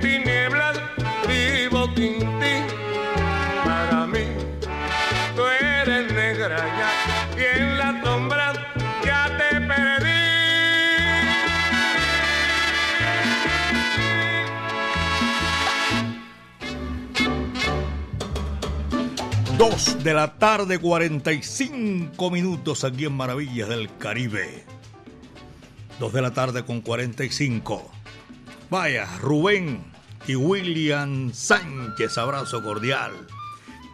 de 19.80 20.13
la 20.13 20.38
tarde, 20.38 20.77
45 20.77 22.32
minutos 22.32 22.84
aquí 22.84 23.05
en 23.05 23.13
Maravillas 23.13 23.69
del 23.69 23.95
Caribe. 23.97 24.65
2 26.01 26.11
de 26.11 26.21
la 26.21 26.34
tarde 26.34 26.65
con 26.65 26.82
45. 26.82 27.89
Vaya, 28.69 29.07
Rubén 29.19 29.82
y 30.27 30.36
William 30.36 31.32
Sánchez, 31.32 32.17
abrazo 32.17 32.61
cordial. 32.61 33.13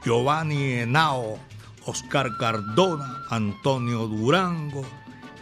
Giovanni 0.03 0.79
Henao, 0.79 1.38
Oscar 1.86 2.36
Cardona, 2.39 3.23
Antonio 3.29 4.07
Durango 4.07 4.83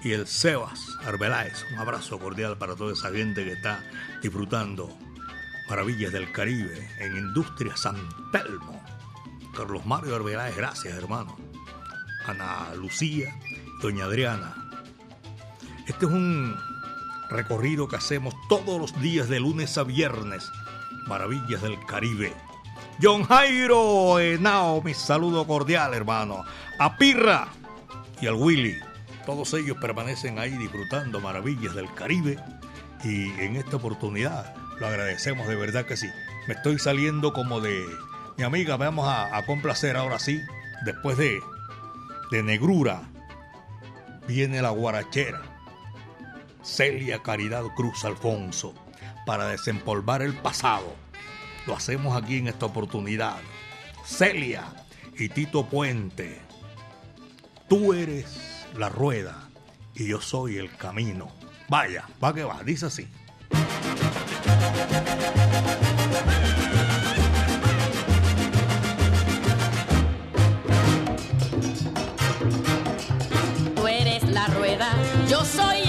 y 0.04 0.12
el 0.12 0.28
Sebas 0.28 0.98
Arbeláez. 1.06 1.64
Un 1.72 1.80
abrazo 1.80 2.20
cordial 2.20 2.58
para 2.58 2.76
toda 2.76 2.92
esa 2.92 3.12
gente 3.12 3.46
que 3.46 3.54
está 3.54 3.82
disfrutando 4.22 4.90
Maravillas 5.70 6.12
del 6.12 6.30
Caribe 6.34 6.90
en 7.00 7.16
Industria 7.16 7.78
San 7.78 7.96
Telmo. 8.34 8.83
Carlos 9.56 9.86
Mario 9.86 10.16
Arbeláez, 10.16 10.56
gracias 10.56 10.94
hermano. 10.96 11.38
Ana 12.26 12.74
Lucía, 12.76 13.36
Doña 13.82 14.06
Adriana, 14.06 14.64
este 15.86 16.06
es 16.06 16.12
un 16.12 16.56
recorrido 17.30 17.90
que 17.90 17.98
hacemos 17.98 18.34
todos 18.48 18.80
los 18.80 19.02
días 19.02 19.28
de 19.28 19.42
lunes 19.42 19.78
a 19.78 19.84
viernes. 19.84 20.50
Maravillas 21.08 21.62
del 21.62 21.78
Caribe. 21.86 22.34
John 23.02 23.24
Jairo 23.24 24.18
Henao, 24.18 24.82
mi 24.82 24.94
saludo 24.94 25.46
cordial, 25.46 25.94
hermano. 25.94 26.46
A 26.80 26.98
Pirra 26.98 27.50
y 28.22 28.28
al 28.28 28.36
Willy. 28.36 28.78
Todos 29.26 29.54
ellos 29.56 29.76
permanecen 29.82 30.40
ahí 30.40 30.52
disfrutando 30.52 31.20
maravillas 31.20 31.76
del 31.76 31.94
Caribe. 31.94 32.40
Y 33.04 33.32
en 33.42 33.58
esta 33.58 33.76
oportunidad 33.76 34.56
lo 34.80 34.88
agradecemos 34.88 35.48
de 35.48 35.56
verdad 35.56 35.86
que 35.86 35.98
sí. 35.98 36.08
Me 36.48 36.54
estoy 36.54 36.80
saliendo 36.80 37.34
como 37.34 37.60
de. 37.60 37.84
Mi 38.38 38.44
amiga, 38.44 38.78
vamos 38.78 39.08
a, 39.08 39.46
complacer 39.46 39.96
ahora 39.96 40.20
sí. 40.20 40.42
Después 40.86 41.18
de, 41.18 41.40
de 42.32 42.44
Negrura, 42.44 43.04
viene 44.28 44.62
la 44.62 44.70
guarachera 44.70 45.42
Celia 46.64 47.22
Caridad 47.22 47.64
Cruz 47.76 48.04
Alfonso 48.06 48.74
para 49.26 49.48
desempolvar 49.48 50.22
el 50.22 50.34
pasado. 50.34 50.96
Lo 51.68 51.76
hacemos 51.76 52.22
aquí 52.22 52.38
en 52.38 52.48
esta 52.48 52.66
oportunidad. 52.66 53.38
Celia 54.04 54.66
y 55.18 55.30
Tito 55.30 55.68
Puente. 55.68 56.42
Tú 57.70 57.94
eres 57.94 58.66
la 58.76 58.90
rueda 58.90 59.50
y 59.94 60.08
yo 60.08 60.20
soy 60.20 60.58
el 60.58 60.76
camino. 60.76 61.32
Vaya, 61.70 62.08
va 62.22 62.34
que 62.34 62.44
va, 62.44 62.64
dice 62.64 62.88
así. 62.88 63.08
Soy 75.44 75.83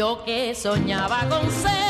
Yo 0.00 0.24
que 0.24 0.54
soñaba 0.54 1.28
con 1.28 1.50
ser 1.50 1.89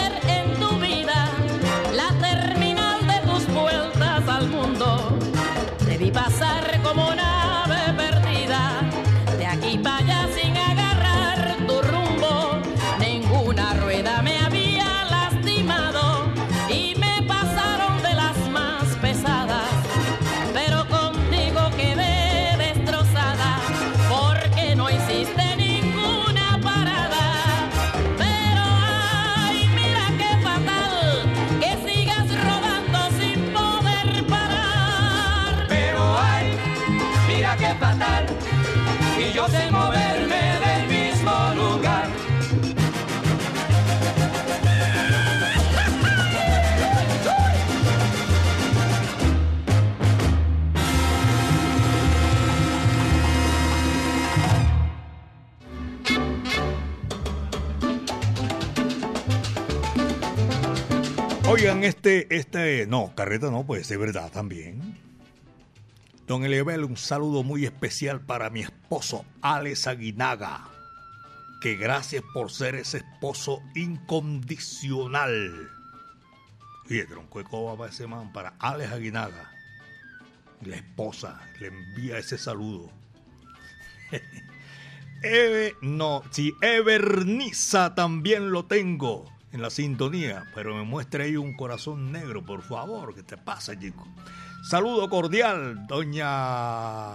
Este, 61.85 62.35
este, 62.35 62.87
no, 62.87 63.15
carreta 63.15 63.51
no, 63.51 63.65
pues 63.65 63.89
de 63.89 63.97
verdad 63.97 64.31
también. 64.31 64.99
Don 66.27 66.45
Eliabel, 66.45 66.85
un 66.85 66.97
saludo 66.97 67.43
muy 67.43 67.65
especial 67.65 68.21
para 68.21 68.51
mi 68.51 68.61
esposo, 68.61 69.25
Alex 69.41 69.87
Aguinaga. 69.87 70.69
Que 71.61 71.77
gracias 71.77 72.23
por 72.33 72.51
ser 72.51 72.75
ese 72.75 72.99
esposo 72.99 73.63
incondicional. 73.75 75.71
Y 76.89 77.03
tronco 77.05 77.39
de 77.39 77.45
coba 77.45 77.77
para 77.77 77.91
ese 77.91 78.07
man, 78.07 78.33
para 78.33 78.55
Alex 78.59 78.93
Aguinaga. 78.93 79.51
La 80.63 80.77
esposa 80.77 81.41
le 81.59 81.69
envía 81.69 82.19
ese 82.19 82.39
saludo. 82.39 82.91
Eve, 85.23 85.75
no, 85.83 86.23
si 86.31 86.53
Everniza 86.63 87.95
también 87.95 88.51
lo 88.51 88.67
tengo 88.67 89.40
en 89.53 89.63
la 89.63 89.71
sintonía, 89.71 90.45
pero 90.55 90.75
me 90.75 90.85
muestra 90.85 91.25
ahí 91.25 91.37
un 91.37 91.55
corazón 91.55 92.13
negro, 92.13 92.45
por 92.45 92.63
favor, 92.63 93.15
¿qué 93.15 93.23
te 93.23 93.37
pasa, 93.37 93.79
chico? 93.79 94.07
Saludo 94.63 95.09
cordial, 95.09 95.87
doña 95.87 97.15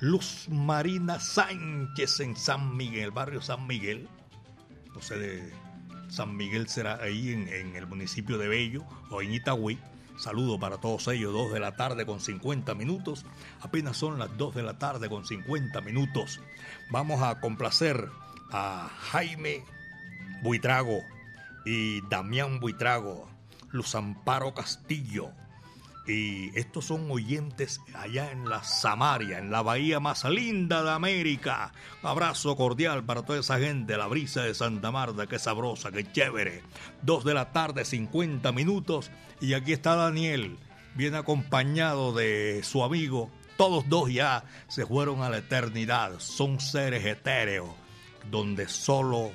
Luz 0.00 0.48
Marina 0.50 1.20
Sánchez 1.20 2.20
en 2.20 2.36
San 2.36 2.76
Miguel, 2.76 3.10
barrio 3.10 3.40
San 3.40 3.66
Miguel. 3.66 4.08
No 4.94 5.02
sé, 5.02 5.18
de 5.18 5.52
San 6.08 6.36
Miguel 6.36 6.68
será 6.68 6.96
ahí 7.02 7.32
en, 7.32 7.48
en 7.48 7.76
el 7.76 7.86
municipio 7.86 8.38
de 8.38 8.48
Bello 8.48 8.84
o 9.10 9.22
en 9.22 9.32
Itagüí. 9.32 9.78
Saludo 10.18 10.58
para 10.58 10.78
todos 10.78 11.06
ellos, 11.08 11.32
2 11.32 11.52
de 11.52 11.60
la 11.60 11.76
tarde 11.76 12.06
con 12.06 12.20
50 12.20 12.74
minutos. 12.74 13.26
Apenas 13.60 13.98
son 13.98 14.18
las 14.18 14.34
2 14.36 14.54
de 14.54 14.62
la 14.62 14.78
tarde 14.78 15.10
con 15.10 15.26
50 15.26 15.80
minutos. 15.82 16.40
Vamos 16.90 17.22
a 17.22 17.40
complacer 17.40 18.08
a 18.50 18.88
Jaime 19.10 19.62
Buitrago 20.42 21.02
y 21.66 22.00
Damián 22.02 22.60
Buitrago, 22.60 23.28
Luz 23.72 23.94
Amparo 23.96 24.54
Castillo, 24.54 25.32
y 26.06 26.56
estos 26.56 26.84
son 26.84 27.10
oyentes 27.10 27.80
allá 27.92 28.30
en 28.30 28.48
la 28.48 28.62
Samaria, 28.62 29.38
en 29.38 29.50
la 29.50 29.62
bahía 29.62 29.98
más 29.98 30.24
linda 30.24 30.84
de 30.84 30.92
América. 30.92 31.72
abrazo 32.02 32.54
cordial 32.56 33.04
para 33.04 33.22
toda 33.22 33.40
esa 33.40 33.58
gente, 33.58 33.96
la 33.96 34.06
brisa 34.06 34.42
de 34.42 34.54
Santa 34.54 34.92
Marta, 34.92 35.26
qué 35.26 35.40
sabrosa, 35.40 35.90
qué 35.90 36.10
chévere. 36.10 36.62
Dos 37.02 37.24
de 37.24 37.34
la 37.34 37.50
tarde, 37.52 37.84
50 37.84 38.52
minutos. 38.52 39.10
Y 39.40 39.54
aquí 39.54 39.72
está 39.72 39.96
Daniel, 39.96 40.58
bien 40.94 41.16
acompañado 41.16 42.12
de 42.12 42.60
su 42.62 42.84
amigo. 42.84 43.28
Todos 43.56 43.88
dos 43.88 44.12
ya 44.12 44.44
se 44.68 44.86
fueron 44.86 45.22
a 45.22 45.30
la 45.30 45.38
eternidad. 45.38 46.20
Son 46.20 46.60
seres 46.60 47.04
etéreos, 47.04 47.70
donde 48.30 48.68
solo 48.68 49.32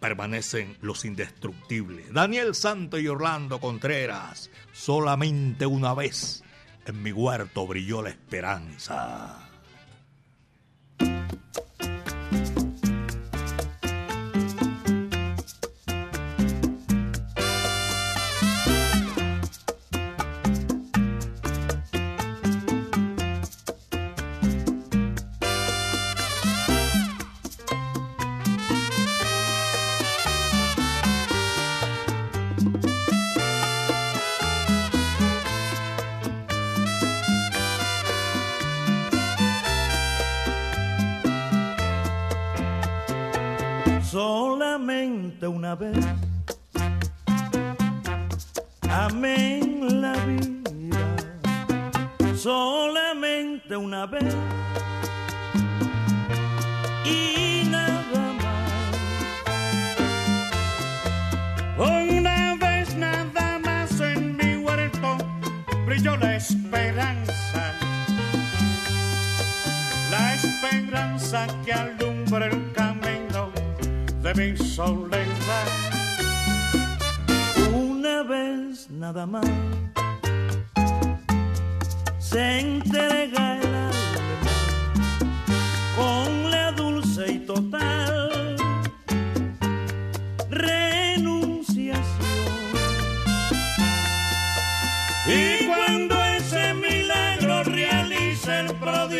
permanecen 0.00 0.76
los 0.80 1.04
indestructibles. 1.04 2.12
Daniel 2.12 2.54
Santo 2.54 2.98
y 2.98 3.08
Orlando 3.08 3.60
Contreras, 3.60 4.50
solamente 4.72 5.66
una 5.66 5.94
vez 5.94 6.42
en 6.86 7.02
mi 7.02 7.12
huerto 7.12 7.66
brilló 7.66 8.02
la 8.02 8.10
esperanza. 8.10 9.48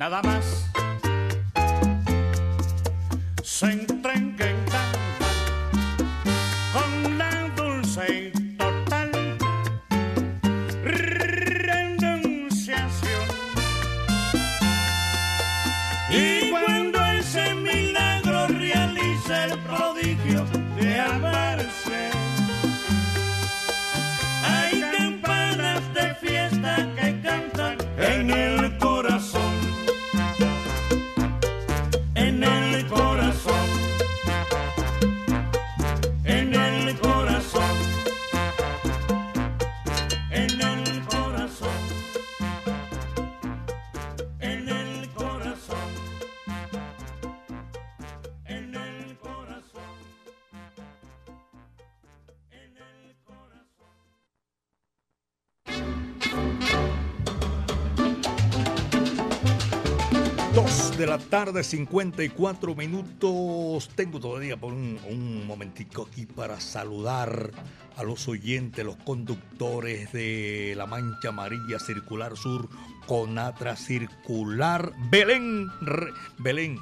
nada 0.00 0.22
más 0.22 0.59
tarde, 61.30 61.62
54 61.62 62.74
minutos. 62.74 63.88
Tengo 63.94 64.18
todavía 64.18 64.56
por 64.56 64.72
un, 64.72 64.98
un 65.08 65.46
momentico 65.46 66.08
aquí 66.10 66.26
para 66.26 66.60
saludar 66.60 67.52
a 67.96 68.02
los 68.02 68.26
oyentes, 68.28 68.84
los 68.84 68.96
conductores 68.96 70.12
de 70.12 70.74
la 70.76 70.86
Mancha 70.86 71.28
Amarilla 71.28 71.78
Circular 71.78 72.36
Sur, 72.36 72.68
Conatra 73.06 73.76
Circular 73.76 74.92
Belén. 75.08 75.68
Belén, 76.38 76.78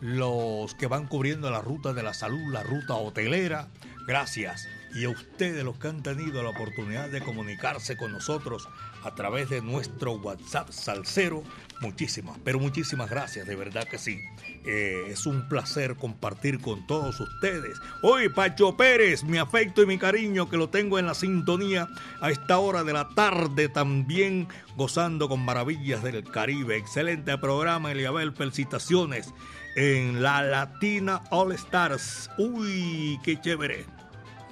los 0.00 0.74
que 0.74 0.88
van 0.88 1.06
cubriendo 1.06 1.48
la 1.50 1.60
ruta 1.60 1.92
de 1.92 2.02
la 2.02 2.12
salud, 2.12 2.52
la 2.52 2.64
ruta 2.64 2.94
hotelera. 2.94 3.68
Gracias. 4.08 4.66
Y 4.94 5.04
a 5.04 5.10
ustedes 5.10 5.64
los 5.64 5.78
que 5.78 5.88
han 5.88 6.02
tenido 6.02 6.42
la 6.42 6.50
oportunidad 6.50 7.10
de 7.10 7.20
comunicarse 7.20 7.96
con 7.96 8.12
nosotros 8.12 8.68
a 9.02 9.14
través 9.14 9.50
de 9.50 9.60
nuestro 9.60 10.12
WhatsApp 10.12 10.70
Salcero 10.70 11.42
Muchísimas, 11.80 12.38
pero 12.42 12.58
muchísimas 12.58 13.10
gracias, 13.10 13.46
de 13.46 13.54
verdad 13.54 13.86
que 13.86 13.98
sí. 13.98 14.18
Eh, 14.64 15.08
es 15.08 15.26
un 15.26 15.46
placer 15.48 15.96
compartir 15.96 16.58
con 16.60 16.86
todos 16.86 17.20
ustedes. 17.20 17.78
Hoy, 18.02 18.30
Pacho 18.30 18.76
Pérez, 18.76 19.24
mi 19.24 19.36
afecto 19.36 19.82
y 19.82 19.86
mi 19.86 19.98
cariño 19.98 20.48
que 20.48 20.56
lo 20.56 20.70
tengo 20.70 20.98
en 20.98 21.06
la 21.06 21.14
sintonía 21.14 21.86
a 22.20 22.30
esta 22.30 22.58
hora 22.58 22.82
de 22.82 22.94
la 22.94 23.10
tarde 23.10 23.68
también 23.68 24.48
gozando 24.76 25.28
con 25.28 25.44
maravillas 25.44 26.02
del 26.02 26.24
Caribe. 26.24 26.76
Excelente 26.76 27.36
programa, 27.36 27.92
Eliabel, 27.92 28.32
felicitaciones 28.32 29.34
en 29.76 30.22
la 30.22 30.42
Latina 30.42 31.22
All 31.30 31.52
Stars. 31.52 32.30
Uy, 32.38 33.20
qué 33.22 33.38
chévere. 33.38 33.95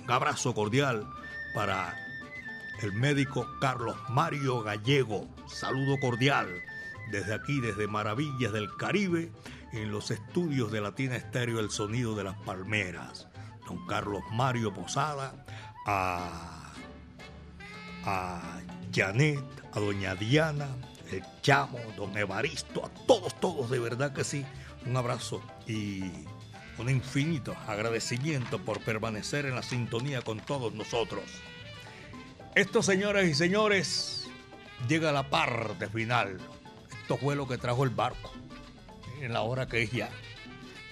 Un 0.04 0.10
abrazo 0.10 0.52
cordial 0.52 1.08
para 1.54 1.96
el 2.82 2.92
médico 2.92 3.46
Carlos 3.58 3.96
Mario 4.10 4.62
Gallego. 4.62 5.26
Saludo 5.48 5.98
cordial 5.98 6.48
desde 7.10 7.32
aquí, 7.32 7.58
desde 7.60 7.86
Maravillas 7.86 8.52
del 8.52 8.68
Caribe, 8.76 9.32
en 9.72 9.90
los 9.90 10.10
estudios 10.10 10.70
de 10.70 10.82
Latina 10.82 11.16
Estéreo 11.16 11.58
El 11.58 11.70
Sonido 11.70 12.14
de 12.14 12.24
las 12.24 12.36
Palmeras. 12.36 13.28
Don 13.66 13.86
Carlos 13.86 14.22
Mario 14.30 14.74
Posada, 14.74 15.46
a, 15.86 16.70
a 18.04 18.60
Janet, 18.94 19.42
a 19.72 19.80
Doña 19.80 20.14
Diana, 20.16 20.68
el 21.10 21.22
Chamo, 21.40 21.78
Don 21.96 22.14
Evaristo, 22.18 22.84
a 22.84 22.90
todos, 23.06 23.40
todos, 23.40 23.70
de 23.70 23.78
verdad 23.78 24.12
que 24.12 24.22
sí. 24.22 24.44
Un 24.84 24.98
abrazo 24.98 25.42
y 25.66 26.10
un 26.78 26.90
infinito 26.90 27.56
agradecimiento 27.66 28.58
por 28.58 28.80
permanecer 28.80 29.46
en 29.46 29.54
la 29.54 29.62
sintonía 29.62 30.22
con 30.22 30.40
todos 30.40 30.74
nosotros. 30.74 31.24
Esto, 32.54 32.82
señoras 32.82 33.24
y 33.24 33.34
señores, 33.34 34.28
llega 34.88 35.10
a 35.10 35.12
la 35.12 35.28
parte 35.30 35.88
final 35.88 36.38
esto 37.04 37.18
fue 37.18 37.36
lo 37.36 37.46
que 37.46 37.58
trajo 37.58 37.84
el 37.84 37.90
barco 37.90 38.32
en 39.20 39.34
la 39.34 39.42
hora 39.42 39.68
que 39.68 39.82
es 39.82 39.92
ya. 39.92 40.08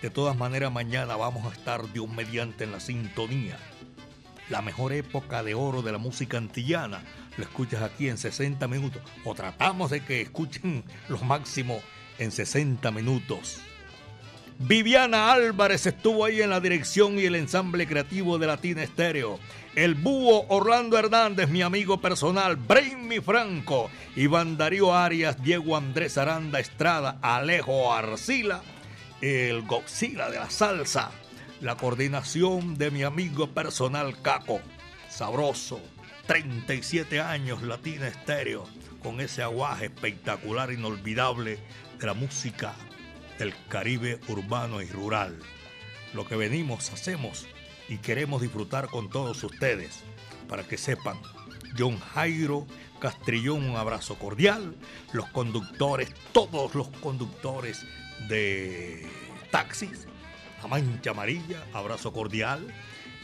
De 0.02 0.10
todas 0.10 0.36
maneras, 0.36 0.70
mañana 0.70 1.16
vamos 1.16 1.50
a 1.50 1.56
estar 1.56 1.80
un 1.80 2.14
mediante 2.14 2.64
en 2.64 2.72
la 2.72 2.80
sintonía. 2.80 3.56
La 4.50 4.60
mejor 4.60 4.92
época 4.92 5.42
de 5.42 5.54
oro 5.54 5.80
de 5.80 5.90
la 5.90 5.96
música 5.96 6.36
antillana 6.36 7.02
lo 7.38 7.44
escuchas 7.44 7.80
aquí 7.80 8.10
en 8.10 8.18
60 8.18 8.68
minutos. 8.68 9.00
O 9.24 9.34
tratamos 9.34 9.90
de 9.90 10.04
que 10.04 10.20
escuchen 10.20 10.84
lo 11.08 11.16
máximo 11.20 11.80
en 12.18 12.30
60 12.30 12.90
minutos. 12.90 13.62
Viviana 14.58 15.32
Álvarez 15.32 15.86
estuvo 15.86 16.24
ahí 16.24 16.40
en 16.42 16.50
la 16.50 16.60
dirección 16.60 17.18
y 17.18 17.24
el 17.24 17.34
ensamble 17.34 17.86
creativo 17.86 18.38
de 18.38 18.46
Latina 18.46 18.82
Estéreo. 18.82 19.38
El 19.74 19.94
búho 19.94 20.46
Orlando 20.48 20.98
Hernández, 20.98 21.48
mi 21.48 21.62
amigo 21.62 22.00
personal, 22.00 22.56
Brainy 22.56 23.20
Franco, 23.20 23.90
Iván 24.14 24.56
Darío 24.56 24.94
Arias, 24.94 25.42
Diego 25.42 25.76
Andrés 25.76 26.18
Aranda 26.18 26.60
Estrada, 26.60 27.18
Alejo 27.22 27.92
Arcila, 27.92 28.62
el 29.20 29.62
Godzilla 29.62 30.30
de 30.30 30.38
la 30.38 30.50
salsa, 30.50 31.10
la 31.60 31.76
coordinación 31.76 32.76
de 32.76 32.90
mi 32.90 33.02
amigo 33.02 33.48
personal 33.48 34.20
Caco, 34.20 34.60
sabroso, 35.08 35.80
37 36.26 37.20
años 37.20 37.62
Latina 37.62 38.08
Estéreo, 38.08 38.66
con 39.02 39.20
ese 39.20 39.42
aguaje 39.42 39.86
espectacular, 39.86 40.70
inolvidable 40.70 41.58
de 41.98 42.06
la 42.06 42.14
música 42.14 42.74
del 43.42 43.54
Caribe 43.68 44.20
urbano 44.28 44.80
y 44.82 44.86
rural. 44.86 45.36
Lo 46.14 46.24
que 46.28 46.36
venimos, 46.36 46.92
hacemos 46.92 47.44
y 47.88 47.98
queremos 47.98 48.40
disfrutar 48.40 48.86
con 48.86 49.10
todos 49.10 49.42
ustedes. 49.42 50.04
Para 50.48 50.62
que 50.62 50.78
sepan, 50.78 51.18
John 51.76 51.98
Jairo 51.98 52.68
Castrillón, 53.00 53.68
un 53.68 53.76
abrazo 53.76 54.14
cordial. 54.16 54.76
Los 55.12 55.26
conductores, 55.30 56.14
todos 56.30 56.76
los 56.76 56.86
conductores 57.00 57.84
de 58.28 59.08
taxis, 59.50 60.06
a 60.62 60.68
Mancha 60.68 61.10
Amarilla, 61.10 61.66
abrazo 61.72 62.12
cordial. 62.12 62.72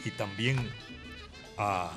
Y 0.03 0.11
también 0.11 0.69
a 1.57 1.91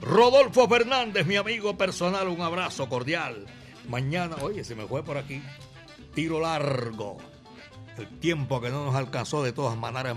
Rodolfo 0.00 0.66
Fernández, 0.70 1.26
mi 1.26 1.36
amigo 1.36 1.76
personal, 1.76 2.28
un 2.28 2.40
abrazo 2.40 2.88
cordial. 2.88 3.44
Mañana, 3.90 4.36
oye, 4.40 4.64
se 4.64 4.74
me 4.74 4.86
fue 4.86 5.02
por 5.02 5.18
aquí 5.18 5.42
tiro 6.12 6.40
largo. 6.40 7.18
El 7.96 8.08
tiempo 8.20 8.60
que 8.60 8.70
no 8.70 8.86
nos 8.86 8.94
alcanzó 8.94 9.42
de 9.42 9.52
todas 9.52 9.76
maneras, 9.76 10.16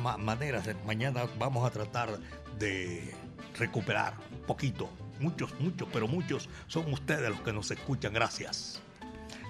mañana 0.85 1.25
vamos 1.37 1.65
a 1.67 1.71
tratar 1.71 2.19
de 2.57 3.13
recuperar 3.57 4.13
un 4.31 4.41
poquito. 4.45 4.89
Muchos, 5.19 5.53
muchos, 5.59 5.87
pero 5.91 6.07
muchos 6.07 6.49
son 6.67 6.91
ustedes 6.91 7.29
los 7.29 7.41
que 7.41 7.53
nos 7.53 7.71
escuchan. 7.71 8.13
Gracias. 8.13 8.81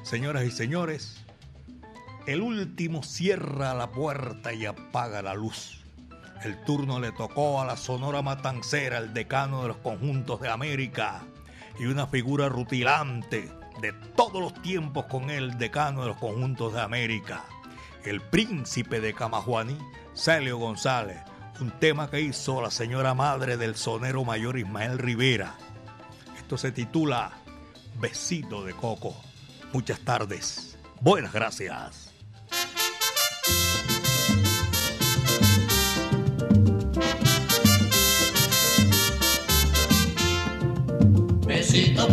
Señoras 0.04 0.44
y 0.44 0.52
señores, 0.52 1.24
el 2.28 2.42
último 2.42 3.04
cierra 3.04 3.74
la 3.74 3.92
puerta 3.92 4.54
y 4.54 4.66
apaga 4.66 5.22
la 5.22 5.34
luz. 5.34 5.84
El 6.44 6.64
turno 6.64 7.00
le 7.00 7.12
tocó 7.12 7.62
a 7.62 7.66
la 7.66 7.78
Sonora 7.78 8.22
Matancera, 8.22 8.98
el 8.98 9.14
decano 9.14 9.62
de 9.64 9.70
los 9.70 9.78
conjuntos 9.78 10.42
de 10.42 10.50
América, 10.50 11.24
y 11.80 11.86
una 11.86 12.08
figura 12.08 12.50
rutilante 12.50 13.52
de 13.82 13.94
todos 14.16 14.42
los 14.42 14.54
tiempos 14.62 15.06
con 15.06 15.30
el 15.30 15.58
decano 15.58 16.02
de 16.02 16.08
los 16.08 16.18
conjuntos 16.18 16.74
de 16.74 16.82
América, 16.82 17.44
el 18.04 18.22
príncipe 18.22 19.00
de 19.00 19.14
Camajuaní, 19.14 19.78
Celio 20.14 20.58
González, 20.58 21.18
un 21.60 21.72
tema 21.72 22.10
que 22.10 22.22
hizo 22.22 22.62
la 22.62 22.72
señora 22.72 23.14
madre 23.14 23.58
del 23.58 23.76
sonero 23.76 24.24
mayor 24.24 24.58
Ismael 24.58 25.00
Rivera. 25.00 25.56
Esto 26.38 26.58
se 26.58 26.72
titula 26.72 27.32
Besito 28.00 28.64
de 28.64 28.74
Coco. 28.74 29.16
Muchas 29.74 30.00
tardes. 30.02 30.78
Buenas 31.02 31.34
gracias. 31.34 32.14
Besito 41.46 42.08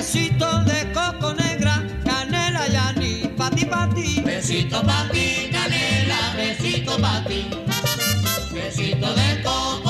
besito 0.00 0.64
de 0.64 0.92
coco 0.94 1.34
negra, 1.34 1.86
canela 2.04 2.66
y 2.68 2.76
anís, 2.76 3.28
pa' 3.36 3.50
ti, 3.50 3.66
pa'. 3.66 3.86
Besito 4.24 4.80
ti, 5.12 5.50
canela, 5.52 6.20
besito 6.36 6.96
ti, 7.28 7.50
besito 8.50 9.14
de 9.14 9.42
coco 9.42 9.89